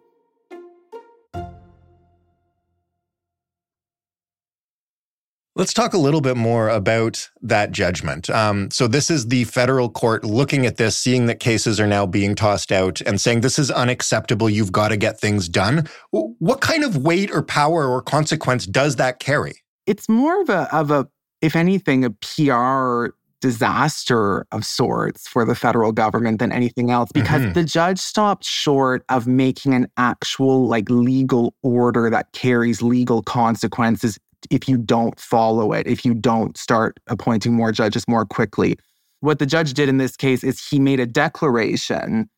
Let's 5.56 5.74
talk 5.74 5.94
a 5.94 6.00
little 6.00 6.22
bit 6.22 6.36
more 6.36 6.68
about 6.68 7.30
that 7.44 7.72
judgment. 7.72 8.28
Um, 8.32 8.72
so, 8.72 8.88
this 8.88 9.12
is 9.12 9.28
the 9.28 9.44
federal 9.44 9.88
court 9.88 10.24
looking 10.24 10.66
at 10.66 10.78
this, 10.78 10.98
seeing 10.98 11.28
that 11.28 11.40
cases 11.40 11.80
are 11.80 11.86
now 11.86 12.08
being 12.08 12.34
tossed 12.34 12.72
out 12.72 13.02
and 13.02 13.22
saying 13.22 13.42
this 13.42 13.60
is 13.60 13.70
unacceptable. 13.70 14.50
You've 14.50 14.72
got 14.72 14.88
to 14.88 14.98
get 14.98 15.20
things 15.20 15.48
done. 15.48 15.88
What 16.10 16.62
kind 16.62 16.84
of 16.84 16.98
weight 16.98 17.30
or 17.30 17.44
power 17.44 17.88
or 17.88 18.02
consequence 18.02 18.66
does 18.66 18.96
that 18.96 19.20
carry? 19.20 19.54
It's 19.86 20.10
more 20.10 20.42
of 20.42 20.50
a, 20.50 20.76
of 20.76 20.90
a 20.90 21.08
if 21.42 21.56
anything, 21.56 22.04
a 22.04 22.10
PR 22.10 23.14
disaster 23.40 24.48
of 24.54 24.66
sorts 24.66 25.28
for 25.28 25.44
the 25.44 25.54
federal 25.54 25.92
government 25.92 26.40
than 26.40 26.54
anything 26.54 26.90
else 26.90 27.12
because 27.14 27.42
mm-hmm. 27.42 27.52
the 27.52 27.64
judge 27.66 28.00
stopped 28.00 28.46
short 28.46 29.04
of 29.10 29.28
making 29.28 29.74
an 29.74 29.86
actual 29.98 30.66
like 30.66 30.90
legal 30.90 31.54
order 31.62 32.10
that 32.10 32.32
carries 32.32 32.82
legal 32.82 33.22
consequences 33.22 34.18
if 34.50 34.68
you 34.68 34.78
don't 34.78 35.20
follow 35.20 35.74
it, 35.74 35.88
if 35.88 36.06
you 36.06 36.14
don't 36.14 36.58
start 36.58 37.00
appointing 37.08 37.54
more 37.54 37.72
judges 37.72 38.04
more 38.08 38.26
quickly. 38.26 38.78
What 39.22 39.40
the 39.40 39.46
judge 39.46 39.74
did 39.74 39.90
in 39.90 39.98
this 39.98 40.18
case 40.18 40.44
is 40.44 40.66
he 40.66 40.80
made 40.80 41.00
a 41.00 41.06
declaration 41.06 42.30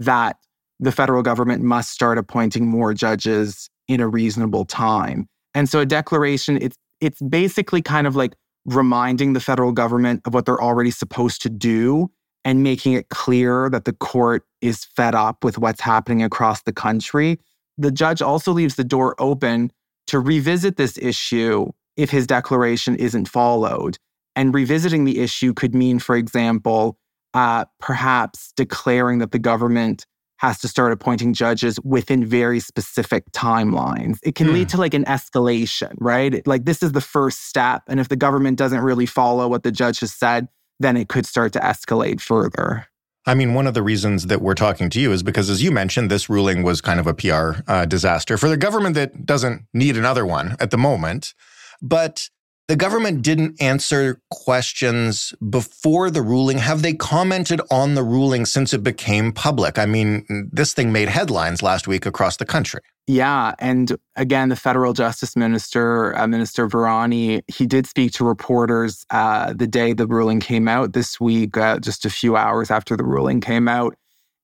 that 0.00 0.36
the 0.80 0.92
federal 0.92 1.22
government 1.22 1.62
must 1.62 1.90
start 1.90 2.18
appointing 2.18 2.68
more 2.68 2.92
judges 2.92 3.70
in 3.88 4.00
a 4.00 4.08
reasonable 4.08 4.64
time. 4.64 5.28
And 5.54 5.68
so 5.68 5.80
a 5.80 5.86
declaration, 5.86 6.58
it's 6.60 6.76
it's 7.00 7.20
basically 7.22 7.82
kind 7.82 8.06
of 8.06 8.16
like 8.16 8.34
reminding 8.66 9.34
the 9.34 9.40
federal 9.40 9.72
government 9.72 10.22
of 10.24 10.34
what 10.34 10.46
they're 10.46 10.62
already 10.62 10.90
supposed 10.90 11.42
to 11.42 11.50
do 11.50 12.10
and 12.44 12.62
making 12.62 12.92
it 12.94 13.08
clear 13.08 13.68
that 13.70 13.84
the 13.84 13.92
court 13.92 14.44
is 14.60 14.84
fed 14.84 15.14
up 15.14 15.44
with 15.44 15.58
what's 15.58 15.80
happening 15.80 16.22
across 16.22 16.62
the 16.62 16.72
country. 16.72 17.38
The 17.78 17.90
judge 17.90 18.22
also 18.22 18.52
leaves 18.52 18.76
the 18.76 18.84
door 18.84 19.14
open 19.18 19.70
to 20.08 20.20
revisit 20.20 20.76
this 20.76 20.98
issue 20.98 21.66
if 21.96 22.10
his 22.10 22.26
declaration 22.26 22.96
isn't 22.96 23.28
followed. 23.28 23.98
And 24.36 24.54
revisiting 24.54 25.04
the 25.04 25.20
issue 25.20 25.54
could 25.54 25.74
mean, 25.74 25.98
for 25.98 26.16
example, 26.16 26.98
uh, 27.34 27.64
perhaps 27.80 28.52
declaring 28.56 29.18
that 29.18 29.32
the 29.32 29.38
government 29.38 30.06
has 30.38 30.58
to 30.58 30.68
start 30.68 30.92
appointing 30.92 31.32
judges 31.32 31.78
within 31.84 32.24
very 32.24 32.60
specific 32.60 33.24
timelines. 33.32 34.18
It 34.22 34.34
can 34.34 34.52
lead 34.52 34.64
hmm. 34.64 34.76
to 34.76 34.76
like 34.78 34.94
an 34.94 35.04
escalation, 35.04 35.94
right? 36.00 36.44
Like 36.46 36.64
this 36.64 36.82
is 36.82 36.92
the 36.92 37.00
first 37.00 37.46
step. 37.46 37.82
And 37.88 38.00
if 38.00 38.08
the 38.08 38.16
government 38.16 38.58
doesn't 38.58 38.80
really 38.80 39.06
follow 39.06 39.48
what 39.48 39.62
the 39.62 39.72
judge 39.72 40.00
has 40.00 40.12
said, 40.12 40.48
then 40.80 40.96
it 40.96 41.08
could 41.08 41.24
start 41.24 41.52
to 41.52 41.60
escalate 41.60 42.20
further. 42.20 42.86
I 43.26 43.34
mean, 43.34 43.54
one 43.54 43.66
of 43.66 43.74
the 43.74 43.82
reasons 43.82 44.26
that 44.26 44.42
we're 44.42 44.54
talking 44.54 44.90
to 44.90 45.00
you 45.00 45.12
is 45.12 45.22
because, 45.22 45.48
as 45.48 45.62
you 45.62 45.70
mentioned, 45.70 46.10
this 46.10 46.28
ruling 46.28 46.62
was 46.62 46.80
kind 46.80 47.00
of 47.00 47.06
a 47.06 47.14
PR 47.14 47.62
uh, 47.66 47.86
disaster 47.86 48.36
for 48.36 48.48
the 48.48 48.56
government 48.56 48.94
that 48.96 49.24
doesn't 49.24 49.62
need 49.72 49.96
another 49.96 50.26
one 50.26 50.56
at 50.60 50.70
the 50.70 50.76
moment. 50.76 51.32
But 51.80 52.28
the 52.66 52.76
government 52.76 53.22
didn't 53.22 53.60
answer 53.60 54.20
questions 54.30 55.34
before 55.50 56.10
the 56.10 56.22
ruling. 56.22 56.58
Have 56.58 56.80
they 56.80 56.94
commented 56.94 57.60
on 57.70 57.94
the 57.94 58.02
ruling 58.02 58.46
since 58.46 58.72
it 58.72 58.82
became 58.82 59.32
public? 59.32 59.78
I 59.78 59.84
mean, 59.84 60.48
this 60.50 60.72
thing 60.72 60.90
made 60.90 61.08
headlines 61.10 61.62
last 61.62 61.86
week 61.86 62.06
across 62.06 62.38
the 62.38 62.46
country. 62.46 62.80
Yeah. 63.06 63.54
And 63.58 63.94
again, 64.16 64.48
the 64.48 64.56
federal 64.56 64.94
justice 64.94 65.36
minister, 65.36 66.16
uh, 66.16 66.26
Minister 66.26 66.66
Virani, 66.66 67.42
he 67.48 67.66
did 67.66 67.86
speak 67.86 68.12
to 68.12 68.24
reporters 68.24 69.04
uh, 69.10 69.52
the 69.52 69.66
day 69.66 69.92
the 69.92 70.06
ruling 70.06 70.40
came 70.40 70.66
out 70.66 70.94
this 70.94 71.20
week, 71.20 71.58
uh, 71.58 71.78
just 71.80 72.06
a 72.06 72.10
few 72.10 72.34
hours 72.34 72.70
after 72.70 72.96
the 72.96 73.04
ruling 73.04 73.42
came 73.42 73.68
out. 73.68 73.94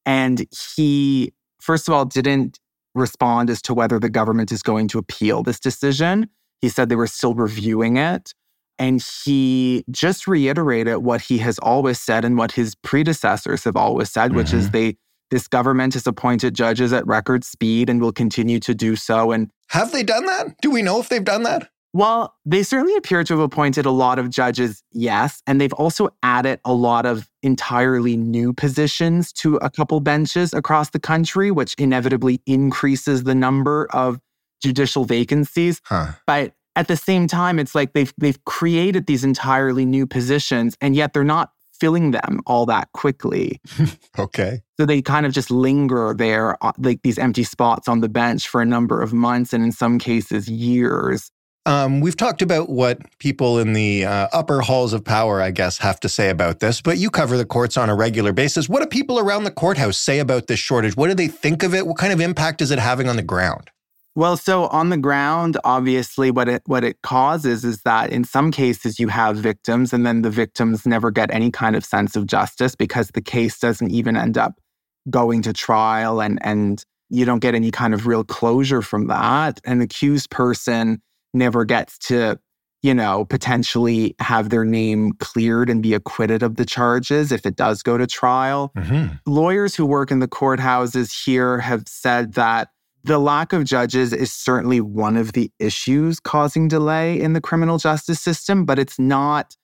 And 0.04 0.46
he, 0.76 1.32
first 1.58 1.88
of 1.88 1.94
all, 1.94 2.04
didn't 2.04 2.58
respond 2.94 3.48
as 3.48 3.62
to 3.62 3.72
whether 3.72 3.98
the 3.98 4.10
government 4.10 4.52
is 4.52 4.62
going 4.62 4.88
to 4.88 4.98
appeal 4.98 5.42
this 5.42 5.60
decision. 5.60 6.28
He 6.60 6.68
said 6.68 6.88
they 6.88 6.96
were 6.96 7.06
still 7.06 7.34
reviewing 7.34 7.96
it. 7.96 8.34
And 8.78 9.02
he 9.24 9.84
just 9.90 10.26
reiterated 10.26 10.98
what 10.98 11.20
he 11.20 11.36
has 11.38 11.58
always 11.58 12.00
said 12.00 12.24
and 12.24 12.38
what 12.38 12.52
his 12.52 12.74
predecessors 12.76 13.64
have 13.64 13.76
always 13.76 14.10
said, 14.10 14.28
mm-hmm. 14.28 14.38
which 14.38 14.54
is 14.54 14.64
mm-hmm. 14.64 14.72
they 14.72 14.96
this 15.30 15.46
government 15.46 15.94
has 15.94 16.06
appointed 16.06 16.54
judges 16.54 16.92
at 16.92 17.06
record 17.06 17.44
speed 17.44 17.88
and 17.88 18.00
will 18.00 18.12
continue 18.12 18.58
to 18.60 18.74
do 18.74 18.96
so. 18.96 19.30
And 19.30 19.48
have 19.68 19.92
they 19.92 20.02
done 20.02 20.26
that? 20.26 20.60
Do 20.60 20.70
we 20.70 20.82
know 20.82 20.98
if 21.00 21.08
they've 21.08 21.24
done 21.24 21.44
that? 21.44 21.70
Well, 21.92 22.36
they 22.44 22.62
certainly 22.62 22.94
appear 22.96 23.24
to 23.24 23.32
have 23.34 23.40
appointed 23.40 23.84
a 23.84 23.90
lot 23.90 24.20
of 24.20 24.30
judges, 24.30 24.82
yes. 24.92 25.42
And 25.46 25.60
they've 25.60 25.72
also 25.72 26.10
added 26.22 26.60
a 26.64 26.72
lot 26.72 27.04
of 27.04 27.28
entirely 27.42 28.16
new 28.16 28.52
positions 28.52 29.32
to 29.34 29.56
a 29.56 29.70
couple 29.70 29.98
benches 29.98 30.54
across 30.54 30.90
the 30.90 31.00
country, 31.00 31.50
which 31.50 31.74
inevitably 31.74 32.40
increases 32.46 33.24
the 33.24 33.34
number 33.34 33.88
of 33.92 34.20
judicial 34.60 35.04
vacancies. 35.04 35.80
Huh. 35.84 36.12
But 36.26 36.54
at 36.76 36.88
the 36.88 36.96
same 36.96 37.26
time, 37.26 37.58
it's 37.58 37.74
like 37.74 37.92
they've 37.92 38.12
they've 38.18 38.42
created 38.44 39.06
these 39.06 39.24
entirely 39.24 39.84
new 39.84 40.06
positions, 40.06 40.76
and 40.80 40.94
yet 40.94 41.12
they're 41.12 41.24
not 41.24 41.50
filling 41.80 42.10
them 42.10 42.40
all 42.46 42.66
that 42.66 42.92
quickly. 42.92 43.60
okay. 44.18 44.60
So 44.78 44.86
they 44.86 45.02
kind 45.02 45.26
of 45.26 45.32
just 45.32 45.50
linger 45.50 46.14
there, 46.14 46.62
uh, 46.64 46.72
like 46.78 47.00
these 47.02 47.18
empty 47.18 47.42
spots 47.42 47.88
on 47.88 48.00
the 48.00 48.08
bench 48.08 48.46
for 48.46 48.60
a 48.60 48.66
number 48.66 49.02
of 49.02 49.12
months, 49.12 49.52
and 49.52 49.64
in 49.64 49.72
some 49.72 49.98
cases, 49.98 50.48
years. 50.48 51.30
Um, 51.66 52.00
we've 52.00 52.16
talked 52.16 52.40
about 52.40 52.70
what 52.70 52.98
people 53.18 53.58
in 53.58 53.74
the 53.74 54.06
uh, 54.06 54.28
upper 54.32 54.62
halls 54.62 54.94
of 54.94 55.04
power, 55.04 55.42
I 55.42 55.50
guess, 55.50 55.78
have 55.78 56.00
to 56.00 56.08
say 56.08 56.30
about 56.30 56.60
this, 56.60 56.80
but 56.80 56.96
you 56.96 57.10
cover 57.10 57.36
the 57.36 57.44
courts 57.44 57.76
on 57.76 57.90
a 57.90 57.94
regular 57.94 58.32
basis. 58.32 58.68
What 58.68 58.80
do 58.80 58.86
people 58.86 59.18
around 59.18 59.44
the 59.44 59.50
courthouse 59.50 59.98
say 59.98 60.20
about 60.20 60.46
this 60.46 60.58
shortage? 60.58 60.96
What 60.96 61.08
do 61.08 61.14
they 61.14 61.28
think 61.28 61.62
of 61.62 61.74
it? 61.74 61.86
What 61.86 61.98
kind 61.98 62.14
of 62.14 62.20
impact 62.20 62.62
is 62.62 62.70
it 62.70 62.78
having 62.78 63.08
on 63.08 63.16
the 63.16 63.22
ground? 63.22 63.70
Well, 64.16 64.36
so 64.36 64.66
on 64.66 64.90
the 64.90 64.96
ground, 64.96 65.56
obviously 65.62 66.30
what 66.30 66.48
it 66.48 66.62
what 66.66 66.82
it 66.82 67.00
causes 67.02 67.64
is 67.64 67.82
that 67.82 68.10
in 68.10 68.24
some 68.24 68.50
cases 68.50 68.98
you 68.98 69.08
have 69.08 69.36
victims 69.36 69.92
and 69.92 70.04
then 70.04 70.22
the 70.22 70.30
victims 70.30 70.84
never 70.84 71.10
get 71.10 71.32
any 71.32 71.50
kind 71.50 71.76
of 71.76 71.84
sense 71.84 72.16
of 72.16 72.26
justice 72.26 72.74
because 72.74 73.08
the 73.14 73.22
case 73.22 73.58
doesn't 73.58 73.90
even 73.90 74.16
end 74.16 74.36
up 74.36 74.60
going 75.08 75.42
to 75.42 75.52
trial 75.52 76.20
and 76.20 76.38
and 76.42 76.84
you 77.08 77.24
don't 77.24 77.40
get 77.40 77.54
any 77.54 77.70
kind 77.70 77.92
of 77.92 78.06
real 78.06 78.24
closure 78.24 78.82
from 78.82 79.08
that. 79.08 79.60
An 79.64 79.80
accused 79.80 80.30
person 80.30 81.02
never 81.34 81.64
gets 81.64 81.98
to, 81.98 82.38
you 82.82 82.94
know, 82.94 83.24
potentially 83.24 84.14
have 84.20 84.50
their 84.50 84.64
name 84.64 85.12
cleared 85.14 85.68
and 85.68 85.82
be 85.82 85.92
acquitted 85.92 86.42
of 86.42 86.56
the 86.56 86.64
charges 86.64 87.32
if 87.32 87.44
it 87.44 87.56
does 87.56 87.82
go 87.82 87.98
to 87.98 88.06
trial. 88.06 88.72
Mm-hmm. 88.76 89.14
Lawyers 89.26 89.74
who 89.74 89.84
work 89.84 90.10
in 90.10 90.20
the 90.20 90.28
courthouses 90.28 91.24
here 91.24 91.58
have 91.58 91.84
said 91.86 92.34
that 92.34 92.68
the 93.04 93.18
lack 93.18 93.52
of 93.52 93.64
judges 93.64 94.12
is 94.12 94.32
certainly 94.32 94.80
one 94.80 95.16
of 95.16 95.32
the 95.32 95.50
issues 95.58 96.20
causing 96.20 96.68
delay 96.68 97.20
in 97.20 97.32
the 97.32 97.40
criminal 97.40 97.78
justice 97.78 98.20
system, 98.20 98.64
but 98.64 98.78
it's 98.78 98.98
not 98.98 99.56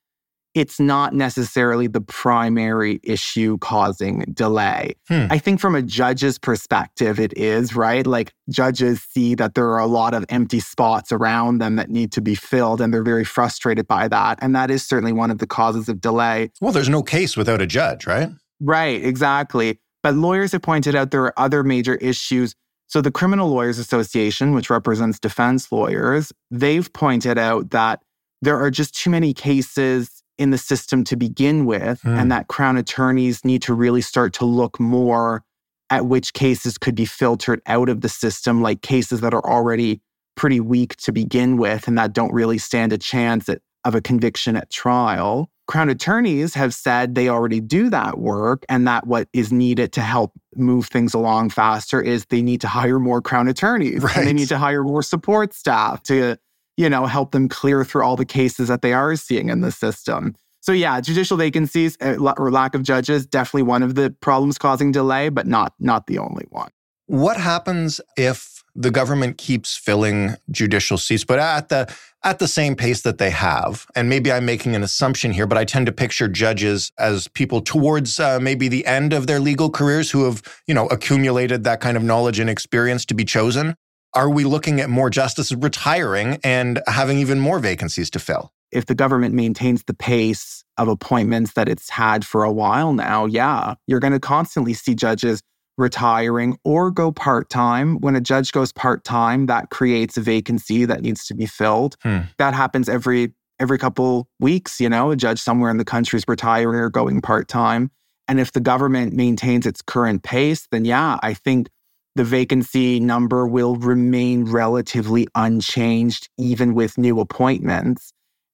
it's 0.57 0.81
not 0.81 1.13
necessarily 1.13 1.87
the 1.87 2.01
primary 2.01 2.99
issue 3.03 3.59
causing 3.59 4.21
delay. 4.33 4.95
Hmm. 5.07 5.27
I 5.29 5.39
think 5.39 5.61
from 5.61 5.75
a 5.75 5.83
judge's 5.83 6.39
perspective, 6.39 7.21
it 7.21 7.37
is, 7.37 7.77
right? 7.77 8.07
Like 8.07 8.33
judges 8.49 9.03
see 9.03 9.35
that 9.35 9.55
there 9.55 9.69
are 9.69 9.79
a 9.79 9.87
lot 9.87 10.15
of 10.15 10.25
empty 10.31 10.61
spots 10.61 11.13
around 11.13 11.59
them 11.59 11.77
that 11.77 11.91
need 11.91 12.11
to 12.13 12.23
be 12.23 12.35
filled, 12.35 12.81
and 12.81 12.93
they're 12.93 13.03
very 13.03 13.23
frustrated 13.23 13.87
by 13.87 14.09
that. 14.09 14.39
And 14.41 14.57
that 14.57 14.71
is 14.71 14.83
certainly 14.83 15.13
one 15.13 15.31
of 15.31 15.39
the 15.39 15.47
causes 15.47 15.91
of 15.91 16.01
delay. 16.01 16.51
Well, 16.63 16.73
there's 16.73 16.89
no 16.89 17.03
case 17.03 17.37
without 17.37 17.61
a 17.61 17.67
judge, 17.67 18.07
right? 18.07 18.31
Right, 18.59 19.05
exactly. 19.05 19.79
But 20.03 20.15
lawyers 20.15 20.53
have 20.53 20.63
pointed 20.63 20.95
out 20.95 21.11
there 21.11 21.25
are 21.25 21.39
other 21.39 21.65
major 21.65 21.97
issues 21.97 22.55
so, 22.89 23.01
the 23.01 23.11
Criminal 23.11 23.49
Lawyers 23.49 23.79
Association, 23.79 24.53
which 24.53 24.71
represents 24.71 25.19
defense 25.19 25.71
lawyers, 25.73 26.33
they've 26.51 26.91
pointed 26.93 27.37
out 27.39 27.71
that 27.71 28.03
there 28.43 28.59
are 28.61 28.71
just 28.71 28.95
too 28.95 29.11
many 29.11 29.33
cases 29.35 30.23
in 30.39 30.51
the 30.51 30.59
system 30.59 31.03
to 31.05 31.17
begin 31.17 31.65
with, 31.65 32.01
Mm. 32.03 32.19
and 32.21 32.33
that 32.33 32.49
Crown 32.49 32.77
attorneys 32.77 33.45
need 33.45 33.63
to 33.63 33.75
really 33.75 34.03
start 34.03 34.33
to 34.35 34.45
look 34.45 34.79
more 34.79 35.43
at 35.89 36.07
which 36.07 36.33
cases 36.33 36.77
could 36.79 36.95
be 36.95 37.05
filtered 37.07 37.61
out 37.67 37.89
of 37.89 38.01
the 38.03 38.09
system, 38.09 38.61
like 38.61 38.83
cases 38.83 39.21
that 39.21 39.33
are 39.33 39.45
already 39.45 40.01
pretty 40.37 40.61
weak 40.61 40.97
to 40.97 41.13
begin 41.13 41.57
with 41.57 41.89
and 41.89 41.97
that 41.97 42.13
don't 42.13 42.33
really 42.33 42.59
stand 42.59 42.93
a 42.93 42.99
chance 42.99 43.49
at, 43.49 43.61
of 43.85 43.95
a 43.95 44.01
conviction 44.01 44.57
at 44.57 44.69
trial. 44.71 45.49
Crown 45.67 45.89
attorneys 45.89 46.55
have 46.55 46.73
said 46.73 47.15
they 47.15 47.29
already 47.29 47.61
do 47.61 47.91
that 47.91 48.19
work 48.19 48.65
and 48.69 48.87
that 48.87 49.07
what 49.07 49.29
is 49.33 49.53
needed 49.53 49.93
to 49.95 50.01
help 50.01 50.33
move 50.55 50.87
things 50.87 51.13
along 51.13 51.51
faster 51.51 52.01
is 52.01 52.25
they 52.27 52.43
need 52.43 52.61
to 52.61 52.69
hire 52.69 53.01
more 53.01 53.21
crown 53.21 53.49
attorneys 53.49 54.05
and 54.17 54.27
they 54.27 54.33
need 54.33 54.49
to 54.49 54.59
hire 54.59 54.85
more 54.85 55.03
support 55.03 55.53
staff 55.53 56.03
to 56.05 56.37
you 56.77 56.89
know 56.89 57.07
help 57.07 57.33
them 57.33 57.49
clear 57.49 57.85
through 57.85 58.05
all 58.05 58.17
the 58.17 58.25
cases 58.25 58.69
that 58.69 58.83
they 58.83 58.93
are 58.93 59.17
seeing 59.17 59.49
in 59.49 59.61
the 59.61 59.73
system. 59.73 60.37
So 60.61 60.73
yeah, 60.73 61.01
judicial 61.01 61.37
vacancies 61.37 61.97
uh, 62.01 62.17
or 62.37 62.51
lack 62.51 62.75
of 62.75 62.83
judges 62.83 63.27
definitely 63.27 63.63
one 63.65 63.83
of 63.83 63.97
the 63.97 64.11
problems 64.21 64.59
causing 64.59 64.93
delay 64.93 65.31
but 65.31 65.47
not 65.47 65.75
not 65.81 66.07
the 66.07 66.19
only 66.19 66.47
one. 66.51 66.71
What 67.07 67.37
happens 67.37 68.01
if 68.17 68.65
the 68.75 68.91
government 68.91 69.39
keeps 69.39 69.77
filling 69.77 70.37
judicial 70.51 70.99
seats, 70.99 71.25
but 71.25 71.39
at 71.39 71.69
the 71.69 71.95
at 72.25 72.41
the 72.41 72.49
same 72.49 72.75
pace 72.75 73.03
that 73.03 73.19
they 73.19 73.31
have? 73.31 73.87
And 73.95 74.09
maybe 74.09 74.33
I'm 74.33 74.45
making 74.45 74.75
an 74.75 74.83
assumption 74.83 75.33
here, 75.33 75.47
but 75.47 75.57
I 75.57 75.65
tend 75.65 75.87
to 75.87 75.93
picture 75.93 76.27
judges 76.27 76.91
as 76.99 77.29
people 77.29 77.61
towards 77.61 78.19
uh, 78.19 78.41
maybe 78.41 78.67
the 78.67 78.85
end 78.87 79.13
of 79.13 79.29
their 79.29 79.39
legal 79.39 79.71
careers 79.71 80.11
who 80.11 80.25
have, 80.25 80.43
you 80.67 80.75
know, 80.75 80.89
accumulated 80.89 81.63
that 81.65 81.81
kind 81.81 81.97
of 81.97 82.03
knowledge 82.03 82.41
and 82.41 82.51
experience 82.51 83.05
to 83.07 83.15
be 83.15 83.25
chosen. 83.25 83.77
Are 84.15 84.31
we 84.31 84.45
looking 84.45 84.81
at 84.81 84.91
more 84.91 85.11
justices 85.11 85.57
retiring 85.57 86.39
and 86.43 86.81
having 86.89 87.19
even 87.19 87.39
more 87.39 87.61
vacancies 87.61 88.11
to 88.11 88.19
fill? 88.19 88.53
if 88.73 88.87
the 88.87 88.95
government 88.95 89.35
maintains 89.35 89.85
the 89.85 89.95
pace 89.95 90.65
of 90.77 90.89
appointments 90.89 91.53
that 91.53 91.69
it's 91.69 91.89
had 91.89 92.27
for 92.27 92.45
a 92.45 92.53
while 92.53 92.93
now, 92.93 93.27
yeah, 93.27 93.75
you're 93.87 94.01
going 94.01 94.13
to 94.13 94.21
constantly 94.21 94.75
see 94.75 94.95
judges 94.95 95.41
retiring 95.77 96.59
or 96.65 96.91
go 96.91 97.13
part 97.13 97.51
time. 97.51 97.99
When 98.01 98.17
a 98.17 98.21
judge 98.21 98.53
goes 98.53 98.73
part 98.73 99.05
time, 99.05 99.47
that 99.47 99.71
creates 99.71 100.17
a 100.17 100.21
vacancy 100.21 100.85
that 100.85 101.03
needs 101.03 101.27
to 101.27 101.35
be 101.35 101.47
filled. 101.47 101.97
Hmm. 102.03 102.21
That 102.39 102.55
happens 102.55 102.89
every 102.89 103.35
every 103.59 103.79
couple 103.79 104.29
weeks, 104.39 104.81
you 104.81 104.89
know, 104.89 105.11
a 105.11 105.17
judge 105.17 105.39
somewhere 105.41 105.71
in 105.71 105.79
the 105.79 105.85
country 105.85 106.19
is 106.19 106.25
retiring 106.29 106.79
or 106.79 106.91
going 106.91 107.23
part 107.23 107.49
time. 107.49 107.91
And 108.29 108.41
if 108.41 108.53
the 108.53 108.61
government 108.61 109.15
maintains 109.15 109.67
its 109.67 109.81
current 109.81 110.23
pace, 110.23 110.67
then 110.71 110.85
yeah, 110.85 111.19
I 111.23 111.33
think 111.33 111.69
the 112.17 112.25
vacancy 112.25 112.99
number 112.99 113.47
will 113.47 113.77
remain 113.77 114.45
relatively 114.45 115.27
unchanged, 115.35 116.29
even 116.39 116.75
with 116.75 116.99
new 116.99 117.21
appointments, 117.21 118.13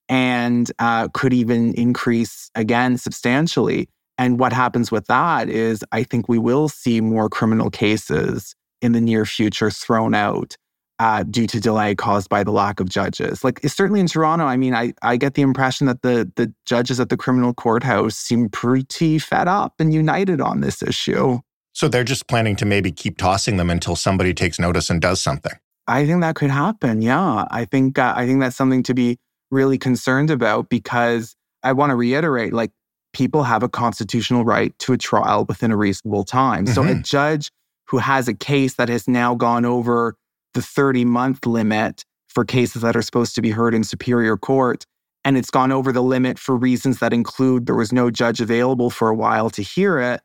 and 0.08 0.70
uh, 0.78 1.08
could 1.14 1.32
even 1.32 1.72
increase 1.74 2.50
again 2.54 2.98
substantially. 2.98 3.88
And 4.18 4.38
what 4.38 4.52
happens 4.52 4.90
with 4.92 5.06
that 5.06 5.48
is, 5.48 5.84
I 5.92 6.02
think 6.02 6.28
we 6.28 6.38
will 6.38 6.68
see 6.68 7.00
more 7.00 7.28
criminal 7.28 7.70
cases 7.70 8.54
in 8.80 8.92
the 8.92 9.00
near 9.00 9.24
future 9.24 9.70
thrown 9.70 10.14
out 10.14 10.56
uh, 10.98 11.24
due 11.24 11.46
to 11.48 11.60
delay 11.60 11.94
caused 11.94 12.28
by 12.28 12.44
the 12.44 12.52
lack 12.52 12.78
of 12.78 12.88
judges. 12.88 13.42
Like 13.42 13.60
certainly 13.66 14.00
in 14.00 14.06
Toronto, 14.06 14.44
I 14.44 14.56
mean, 14.56 14.74
I, 14.74 14.92
I 15.02 15.16
get 15.16 15.34
the 15.34 15.42
impression 15.42 15.86
that 15.86 16.02
the 16.02 16.30
the 16.36 16.52
judges 16.66 17.00
at 17.00 17.08
the 17.08 17.16
criminal 17.16 17.54
courthouse 17.54 18.16
seem 18.16 18.48
pretty 18.48 19.18
fed 19.18 19.48
up 19.48 19.74
and 19.78 19.92
united 19.92 20.40
on 20.40 20.60
this 20.60 20.82
issue. 20.82 21.40
So 21.72 21.88
they're 21.88 22.04
just 22.04 22.28
planning 22.28 22.54
to 22.56 22.66
maybe 22.66 22.92
keep 22.92 23.16
tossing 23.16 23.56
them 23.56 23.70
until 23.70 23.96
somebody 23.96 24.34
takes 24.34 24.60
notice 24.60 24.90
and 24.90 25.00
does 25.00 25.20
something. 25.22 25.54
I 25.88 26.06
think 26.06 26.20
that 26.20 26.36
could 26.36 26.50
happen. 26.50 27.02
Yeah, 27.02 27.46
I 27.50 27.64
think 27.64 27.98
uh, 27.98 28.12
I 28.16 28.26
think 28.26 28.40
that's 28.40 28.56
something 28.56 28.82
to 28.84 28.94
be 28.94 29.18
really 29.50 29.78
concerned 29.78 30.30
about 30.30 30.68
because 30.68 31.34
I 31.62 31.72
want 31.72 31.90
to 31.90 31.96
reiterate, 31.96 32.52
like 32.52 32.70
people 33.12 33.42
have 33.42 33.62
a 33.62 33.68
constitutional 33.68 34.44
right 34.44 34.76
to 34.80 34.92
a 34.92 34.98
trial 34.98 35.44
within 35.46 35.70
a 35.70 35.76
reasonable 35.76 36.24
time. 36.24 36.66
So 36.66 36.82
a 36.82 36.86
Mhm. 36.86 37.02
judge 37.02 37.50
who 37.86 37.98
has 37.98 38.28
a 38.28 38.34
case 38.34 38.74
that 38.74 38.88
has 38.88 39.06
now 39.06 39.34
gone 39.34 39.64
over 39.64 40.14
the 40.54 40.62
30 40.62 41.04
month 41.04 41.46
limit 41.46 42.04
for 42.28 42.44
cases 42.44 42.82
that 42.82 42.96
are 42.96 43.02
supposed 43.02 43.34
to 43.34 43.42
be 43.42 43.50
heard 43.50 43.74
in 43.74 43.84
superior 43.84 44.36
court 44.36 44.86
and 45.24 45.36
it's 45.36 45.50
gone 45.50 45.70
over 45.70 45.92
the 45.92 46.02
limit 46.02 46.38
for 46.38 46.56
reasons 46.56 46.98
that 46.98 47.12
include 47.12 47.66
there 47.66 47.74
was 47.74 47.92
no 47.92 48.10
judge 48.10 48.40
available 48.40 48.90
for 48.90 49.08
a 49.08 49.14
while 49.14 49.50
to 49.50 49.62
hear 49.62 49.98
it 49.98 50.20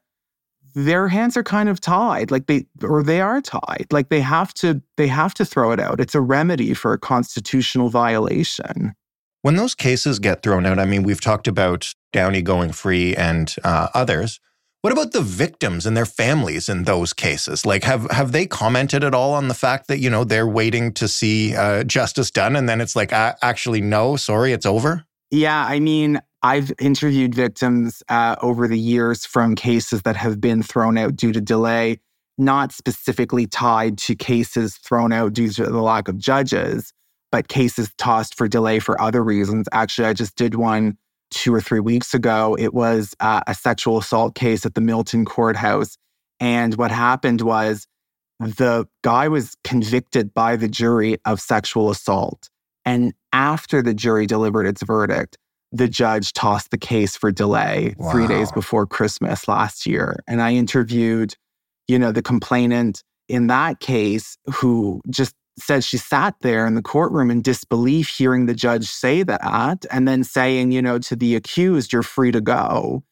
their 0.75 1.07
hands 1.07 1.35
are 1.35 1.43
kind 1.43 1.69
of 1.69 1.79
tied 1.81 2.29
like 2.31 2.45
they 2.47 2.65
or 2.83 3.03
they 3.03 3.19
are 3.19 3.41
tied 3.41 3.85
like 3.91 4.09
they 4.09 4.21
have 4.21 4.53
to 4.53 4.81
they 4.95 5.07
have 5.07 5.33
to 5.33 5.43
throw 5.43 5.71
it 5.71 5.79
out 5.79 5.99
it's 5.99 6.15
a 6.15 6.21
remedy 6.21 6.73
for 6.73 6.93
a 6.93 6.97
constitutional 6.97 7.89
violation 7.89 8.93
When 9.41 9.55
those 9.55 9.75
cases 9.75 10.19
get 10.19 10.43
thrown 10.43 10.65
out, 10.65 10.79
I 10.79 10.85
mean, 10.85 11.03
we've 11.03 11.21
talked 11.21 11.47
about 11.47 11.93
Downey 12.17 12.41
going 12.41 12.71
free 12.73 13.15
and 13.15 13.47
uh, 13.63 13.87
others. 13.93 14.39
What 14.81 14.93
about 14.93 15.11
the 15.11 15.21
victims 15.21 15.85
and 15.85 15.97
their 15.97 16.05
families 16.23 16.69
in 16.69 16.83
those 16.85 17.11
cases? 17.13 17.65
Like, 17.65 17.83
have 17.83 18.03
have 18.11 18.31
they 18.31 18.45
commented 18.45 19.03
at 19.03 19.13
all 19.13 19.33
on 19.33 19.47
the 19.47 19.53
fact 19.65 19.87
that 19.87 19.99
you 19.99 20.09
know 20.09 20.23
they're 20.23 20.47
waiting 20.61 20.93
to 20.93 21.07
see 21.07 21.55
uh, 21.55 21.83
justice 21.83 22.31
done, 22.31 22.55
and 22.55 22.67
then 22.69 22.79
it's 22.81 22.95
like, 22.95 23.11
uh, 23.11 23.33
actually, 23.41 23.81
no, 23.81 24.15
sorry, 24.15 24.51
it's 24.53 24.65
over. 24.65 24.91
yeah 25.31 25.65
i 25.67 25.79
mean 25.79 26.21
i've 26.43 26.71
interviewed 26.79 27.33
victims 27.35 28.01
uh, 28.09 28.35
over 28.41 28.67
the 28.67 28.79
years 28.79 29.25
from 29.25 29.55
cases 29.55 30.01
that 30.03 30.15
have 30.15 30.39
been 30.39 30.63
thrown 30.63 30.97
out 30.97 31.15
due 31.15 31.33
to 31.33 31.41
delay 31.41 31.99
not 32.37 32.71
specifically 32.71 33.45
tied 33.47 33.97
to 33.97 34.15
cases 34.15 34.77
thrown 34.77 35.11
out 35.11 35.33
due 35.33 35.49
to 35.49 35.63
the 35.65 35.81
lack 35.81 36.07
of 36.07 36.17
judges 36.17 36.93
but 37.31 37.47
cases 37.49 37.91
tossed 37.97 38.35
for 38.37 38.47
delay 38.47 38.79
for 38.79 38.95
other 39.01 39.23
reasons 39.23 39.67
actually 39.71 40.07
i 40.07 40.13
just 40.13 40.35
did 40.37 40.55
one 40.55 40.97
two 41.31 41.53
or 41.53 41.61
three 41.61 41.79
weeks 41.79 42.13
ago. 42.13 42.55
It 42.59 42.73
was 42.73 43.15
uh, 43.19 43.41
a 43.47 43.53
sexual 43.53 43.97
assault 43.97 44.35
case 44.35 44.65
at 44.65 44.75
the 44.75 44.81
Milton 44.81 45.25
courthouse. 45.25 45.97
And 46.39 46.75
what 46.75 46.91
happened 46.91 47.41
was 47.41 47.87
the 48.39 48.87
guy 49.03 49.27
was 49.27 49.55
convicted 49.63 50.33
by 50.33 50.55
the 50.55 50.67
jury 50.67 51.17
of 51.25 51.41
sexual 51.41 51.89
assault. 51.89 52.49
And 52.85 53.13
after 53.33 53.81
the 53.81 53.93
jury 53.93 54.27
delivered 54.27 54.65
its 54.67 54.83
verdict, 54.83 55.37
the 55.71 55.87
judge 55.87 56.33
tossed 56.33 56.71
the 56.71 56.77
case 56.77 57.17
for 57.17 57.31
delay 57.31 57.95
three 58.11 58.27
days 58.27 58.51
before 58.51 58.85
Christmas 58.85 59.47
last 59.47 59.85
year. 59.85 60.23
And 60.27 60.41
I 60.41 60.53
interviewed, 60.53 61.33
you 61.87 61.99
know, 61.99 62.11
the 62.11 62.21
complainant 62.21 63.03
in 63.27 63.47
that 63.47 63.79
case 63.79 64.37
who 64.45 65.01
just 65.09 65.35
said 65.59 65.83
she 65.83 65.97
sat 65.97 66.35
there 66.41 66.67
in 66.67 66.75
the 66.75 66.81
courtroom 66.81 67.31
in 67.31 67.41
disbelief 67.41 68.09
hearing 68.09 68.45
the 68.45 68.53
judge 68.53 68.87
say 68.87 69.23
that 69.23 69.85
and 69.89 70.07
then 70.07 70.23
saying, 70.23 70.71
you 70.71 70.81
know, 70.81 70.99
to 70.99 71.15
the 71.15 71.35
accused, 71.35 71.91
you're 71.91 72.03
free 72.03 72.31
to 72.31 72.41
go. 72.41 73.03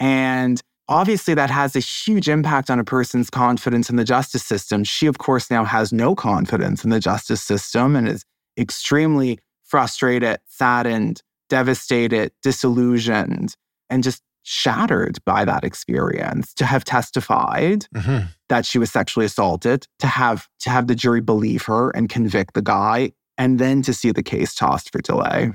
And 0.00 0.60
obviously 0.88 1.34
that 1.34 1.50
has 1.50 1.76
a 1.76 1.80
huge 1.80 2.28
impact 2.28 2.70
on 2.70 2.78
a 2.78 2.84
person's 2.84 3.30
confidence 3.30 3.88
in 3.88 3.96
the 3.96 4.04
justice 4.04 4.44
system. 4.44 4.84
She, 4.84 5.06
of 5.06 5.18
course, 5.18 5.50
now 5.50 5.64
has 5.64 5.92
no 5.92 6.14
confidence 6.14 6.84
in 6.84 6.90
the 6.90 7.00
justice 7.00 7.42
system 7.42 7.94
and 7.94 8.08
is 8.08 8.24
extremely 8.58 9.38
frustrated, 9.62 10.38
saddened, 10.46 11.22
devastated, 11.48 12.32
disillusioned, 12.42 13.54
and 13.88 14.02
just 14.02 14.22
shattered 14.42 15.18
by 15.24 15.44
that 15.44 15.64
experience 15.64 16.52
to 16.54 16.64
have 16.66 16.84
testified 16.84 17.86
Mhm. 17.94 18.28
that 18.48 18.66
she 18.66 18.78
was 18.78 18.90
sexually 18.90 19.26
assaulted 19.26 19.86
to 20.00 20.06
have 20.06 20.48
to 20.60 20.70
have 20.70 20.86
the 20.86 20.94
jury 20.94 21.20
believe 21.20 21.62
her 21.64 21.90
and 21.90 22.08
convict 22.08 22.54
the 22.54 22.62
guy 22.62 23.12
and 23.38 23.58
then 23.58 23.82
to 23.82 23.92
see 23.94 24.10
the 24.12 24.22
case 24.22 24.54
tossed 24.54 24.90
for 24.92 25.00
delay 25.00 25.52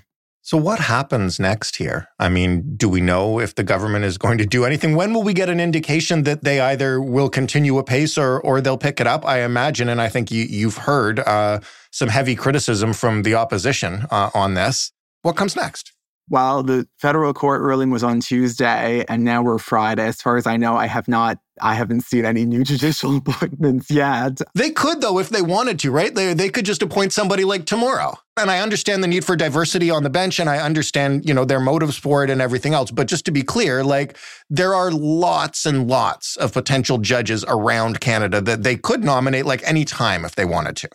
So, 0.50 0.56
what 0.56 0.80
happens 0.80 1.41
next 1.41 1.76
here? 1.76 2.08
I 2.19 2.30
mean, 2.30 2.78
do 2.78 2.88
we 2.88 3.02
know 3.02 3.38
if 3.38 3.56
the 3.56 3.63
government 3.65 4.06
is 4.06 4.17
going 4.17 4.38
to 4.38 4.45
do 4.45 4.63
anything? 4.63 4.95
When 4.95 5.13
will 5.13 5.23
we 5.23 5.34
get 5.34 5.50
an 5.50 5.60
indication 5.60 6.23
that 6.23 6.45
they 6.45 6.62
either 6.62 7.02
will 7.02 7.28
continue 7.30 7.78
apace 7.78 8.17
or 8.17 8.39
or 8.39 8.62
they'll 8.62 8.78
pick 8.78 9.02
it 9.02 9.08
up? 9.08 9.26
I 9.26 9.41
imagine, 9.43 9.89
and 9.89 10.00
I 10.02 10.08
think 10.08 10.32
you, 10.32 10.45
you've 10.45 10.78
heard 10.78 11.19
uh, 11.19 11.60
some 11.91 12.08
heavy 12.08 12.34
criticism 12.36 12.93
from 12.93 13.23
the 13.23 13.36
opposition 13.36 14.06
uh, 14.10 14.30
on 14.34 14.54
this. 14.54 14.93
What 15.21 15.36
comes 15.36 15.54
next? 15.58 15.91
Well 16.30 16.63
the 16.63 16.88
federal 17.00 17.34
court 17.34 17.62
ruling 17.62 17.90
was 17.90 18.04
on 18.04 18.20
tuesday 18.20 19.06
and 19.08 19.24
now 19.24 19.42
we're 19.42 19.58
friday 19.58 20.06
as 20.06 20.22
far 20.22 20.38
as 20.38 20.48
i 20.48 20.58
know 20.58 20.76
i 20.76 20.86
have 20.86 21.08
not 21.08 21.38
i 21.62 21.74
haven't 21.74 22.02
seen 22.02 22.26
any 22.26 22.46
new 22.46 22.63
judicial 22.72 23.18
appointments 23.18 23.90
yet 23.90 24.40
They 24.56 24.72
could, 24.72 25.02
though, 25.02 25.20
if 25.20 25.30
they 25.30 25.42
wanted 25.42 25.80
to, 25.80 25.92
right? 25.92 26.13
They, 26.13 26.34
they 26.34 26.50
could 26.50 26.66
just 26.66 26.82
appoint 26.82 27.13
somebody 27.13 27.44
like 27.44 27.66
tomorrow. 27.66 28.18
And 28.38 28.50
I 28.50 28.60
understand 28.60 29.04
the 29.04 29.08
need 29.08 29.26
for 29.26 29.36
diversity 29.36 29.90
on 29.90 30.04
the 30.04 30.10
bench, 30.10 30.40
and 30.40 30.50
I 30.50 30.58
understand, 30.58 31.28
you 31.28 31.34
know, 31.34 31.46
their 31.46 31.60
motives 31.60 31.98
for 31.98 32.24
it 32.24 32.30
and 32.30 32.42
everything 32.42 32.74
else. 32.74 32.92
But 32.92 33.08
just 33.08 33.26
to 33.26 33.32
be 33.32 33.44
clear, 33.44 33.84
like 33.84 34.18
there 34.50 34.74
are 34.74 34.92
lots 34.92 35.66
and 35.66 35.88
lots 35.88 36.36
of 36.38 36.54
potential 36.54 36.98
judges 36.98 37.46
around 37.48 38.00
Canada 38.00 38.42
that 38.42 38.63
they 38.63 38.76
could 38.76 39.04
nominate 39.04 39.46
like 39.46 39.62
any 39.63 39.86
time 39.86 40.26
if 40.26 40.36
they 40.36 40.46
wanted 40.46 40.76
to. 40.78 40.90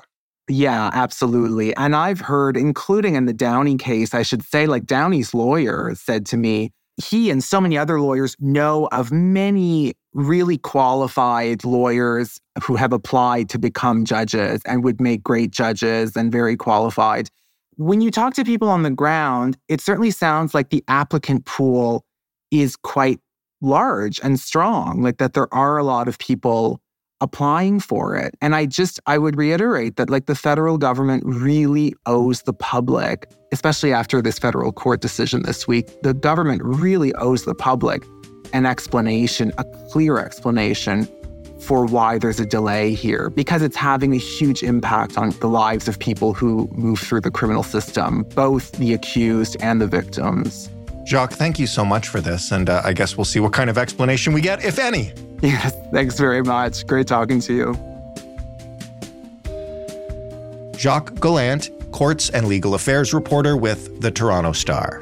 Yeah, 0.48 0.90
absolutely. 0.92 1.74
And 1.76 1.94
I've 1.94 2.20
heard, 2.20 2.57
including 2.57 3.14
in 3.14 3.26
the 3.26 3.33
Downey 3.33 3.76
case, 3.76 4.12
I 4.12 4.22
should 4.22 4.42
say, 4.42 4.66
like 4.66 4.85
Downey's 4.87 5.33
lawyer 5.35 5.94
said 5.94 6.26
to 6.26 6.37
me, 6.37 6.72
he 7.02 7.31
and 7.31 7.42
so 7.42 7.61
many 7.61 7.78
other 7.78 8.00
lawyers 8.00 8.37
know 8.40 8.88
of 8.92 9.12
many 9.12 9.94
really 10.12 10.59
qualified 10.59 11.64
lawyers 11.64 12.38
who 12.62 12.76
have 12.76 12.92
applied 12.92 13.48
to 13.50 13.59
become 13.59 14.05
judges 14.05 14.61
and 14.66 14.85
would 14.85 15.00
make 15.00 15.22
great 15.22 15.50
judges 15.52 16.16
and 16.16 16.31
very 16.31 16.57
qualified. 16.57 17.31
when 17.76 18.00
you 18.02 18.11
talk 18.11 18.35
to 18.35 18.44
people 18.44 18.68
on 18.68 18.83
the 18.83 18.90
ground, 18.90 19.57
it 19.68 19.81
certainly 19.81 20.11
sounds 20.11 20.55
like 20.55 20.70
the 20.70 20.85
applicant 20.88 21.46
pool 21.46 22.05
is 22.50 22.76
quite 22.76 23.18
large 23.62 24.20
and 24.22 24.38
strong, 24.38 25.02
like 25.02 25.18
that 25.18 25.33
there 25.33 25.52
are 25.55 25.78
a 25.78 25.85
lot 25.85 26.07
of 26.09 26.18
people 26.18 26.81
applying 27.22 27.80
for 27.80 28.16
it. 28.16 28.35
And 28.42 28.54
I 28.54 28.66
just, 28.66 29.00
I 29.06 29.16
would 29.16 29.37
reiterate 29.37 29.96
that 29.96 30.11
like 30.11 30.26
the 30.26 30.35
federal 30.35 30.76
government 30.76 31.22
really 31.24 31.94
owes 32.04 32.42
the 32.42 32.52
public, 32.52 33.30
especially 33.52 33.92
after 33.92 34.20
this 34.20 34.38
federal 34.38 34.72
court 34.72 35.00
decision 35.00 35.42
this 35.44 35.66
week, 35.66 35.88
the 36.02 36.12
government 36.12 36.61
really 36.64 37.14
owes 37.14 37.44
the 37.44 37.54
public 37.54 38.04
an 38.52 38.66
explanation, 38.66 39.50
a 39.56 39.64
clear 39.90 40.18
explanation 40.18 41.08
for 41.61 41.87
why 41.87 42.18
there's 42.18 42.40
a 42.40 42.44
delay 42.44 42.92
here, 42.92 43.30
because 43.30 43.62
it's 43.62 43.76
having 43.76 44.12
a 44.12 44.18
huge 44.18 44.62
impact 44.62 45.16
on 45.16 45.30
the 45.38 45.46
lives 45.46 45.87
of 45.88 45.98
people 45.98 46.35
who 46.35 46.68
move 46.72 46.98
through 46.98 47.20
the 47.20 47.30
criminal 47.30 47.62
system, 47.62 48.24
both 48.35 48.72
the 48.72 48.92
accused 48.92 49.56
and 49.61 49.80
the 49.80 49.87
victims. 49.87 50.68
Jacques, 51.06 51.32
thank 51.32 51.58
you 51.58 51.66
so 51.66 51.85
much 51.85 52.08
for 52.08 52.20
this. 52.20 52.50
And 52.50 52.68
uh, 52.68 52.82
I 52.85 52.92
guess 52.92 53.16
we'll 53.16 53.24
see 53.24 53.40
what 53.40 53.52
kind 53.52 53.70
of 53.70 53.78
explanation 53.78 54.32
we 54.32 54.40
get, 54.40 54.64
if 54.64 54.78
any. 54.78 55.12
Yes, 55.42 55.74
thanks 55.90 56.20
very 56.20 56.40
much. 56.40 56.87
Great 56.87 57.09
talking 57.09 57.40
to 57.40 57.52
you. 57.52 57.74
Jacques 60.76 61.20
Gallant, 61.20 61.70
courts 61.90 62.31
and 62.31 62.46
legal 62.46 62.74
affairs 62.74 63.12
reporter 63.12 63.57
with 63.57 64.00
the 64.00 64.11
Toronto 64.11 64.52
Star. 64.52 65.00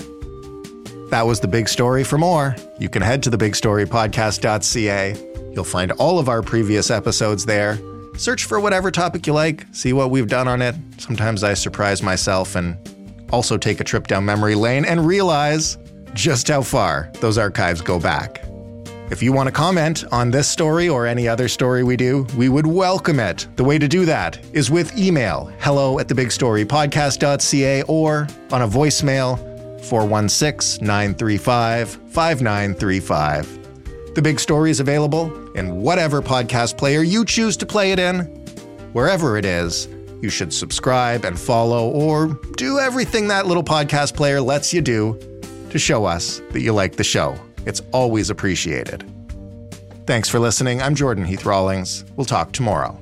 That 1.11 1.27
was 1.27 1.41
the 1.41 1.49
big 1.49 1.69
story. 1.69 2.05
For 2.05 2.17
more, 2.17 2.57
you 2.79 2.89
can 2.89 3.03
head 3.03 3.23
to 3.25 3.31
thebigstorypodcast.ca. 3.31 5.53
You'll 5.53 5.65
find 5.65 5.93
all 5.93 6.19
of 6.19 6.31
our 6.31 6.41
previous 6.41 6.91
episodes 6.91 7.45
there. 7.45 7.79
Search 8.17 8.45
for 8.45 8.61
whatever 8.61 8.91
topic 8.91 9.27
you 9.27 9.35
like, 9.35 9.67
see 9.73 9.93
what 9.93 10.11
we've 10.11 10.29
done 10.29 10.49
on 10.49 10.63
it. 10.63 10.75
Sometimes 10.99 11.45
I 11.45 11.53
surprise 11.53 12.03
myself 12.03 12.57
and 12.57 12.79
also 13.31 13.59
take 13.59 13.81
a 13.81 13.85
trip 13.85 14.07
down 14.07 14.25
memory 14.25 14.55
lane 14.55 14.87
and 14.87 15.07
realize 15.07 15.77
just 16.15 16.49
how 16.49 16.63
far 16.63 17.11
those 17.21 17.37
archives 17.37 17.83
go 17.83 17.99
back. 17.99 18.43
If 19.11 19.25
you 19.25 19.33
want 19.33 19.49
to 19.49 19.53
comment 19.53 20.05
on 20.13 20.31
this 20.31 20.49
story 20.49 20.89
or 20.89 21.05
any 21.05 21.27
other 21.27 21.49
story 21.49 21.83
we 21.83 21.97
do, 21.97 22.29
we 22.37 22.49
would 22.49 22.67
welcome 22.67 23.19
it. 23.19 23.49
The 23.57 23.65
way 23.65 23.77
to 23.77 23.89
do 23.89 24.05
that 24.05 24.39
is 24.53 24.71
with 24.71 24.97
email 24.97 25.53
hello 25.59 25.99
at 25.99 26.07
thebigstorypodcast.ca 26.07 27.83
or 27.83 28.29
on 28.53 28.63
a 28.63 28.69
voicemail 28.69 29.37
416 29.85 30.87
935 30.87 31.91
5935. 31.91 34.15
The 34.15 34.23
Big 34.23 34.39
Story 34.39 34.71
is 34.71 34.79
available 34.79 35.53
in 35.55 35.83
whatever 35.83 36.23
podcast 36.23 36.79
player 36.79 37.03
you 37.03 37.25
choose 37.25 37.57
to 37.57 37.67
play 37.67 37.91
it 37.91 37.99
in. 37.99 38.21
Wherever 38.93 39.37
it 39.37 39.45
is, 39.45 39.89
you 40.23 40.31
should 40.31 40.53
subscribe 40.53 41.25
and 41.25 41.37
follow 41.37 41.91
or 41.91 42.39
do 42.57 42.79
everything 42.79 43.27
that 43.27 43.47
little 43.47 43.65
podcast 43.65 44.15
player 44.15 44.41
lets 44.41 44.73
you 44.73 44.81
do 44.81 45.19
to 45.71 45.81
show 45.81 46.05
us 46.05 46.41
that 46.51 46.61
you 46.61 46.73
like 46.73 46.95
the 46.95 47.05
show. 47.05 47.37
It's 47.67 47.83
always 47.93 48.31
appreciated. 48.31 49.05
Thanks 50.07 50.29
for 50.29 50.39
listening. 50.39 50.83
I'm 50.83 50.95
Jordan 50.95 51.25
Heath 51.25 51.45
Rawlings. 51.45 52.05
We'll 52.17 52.25
talk 52.25 52.53
tomorrow. 52.53 52.99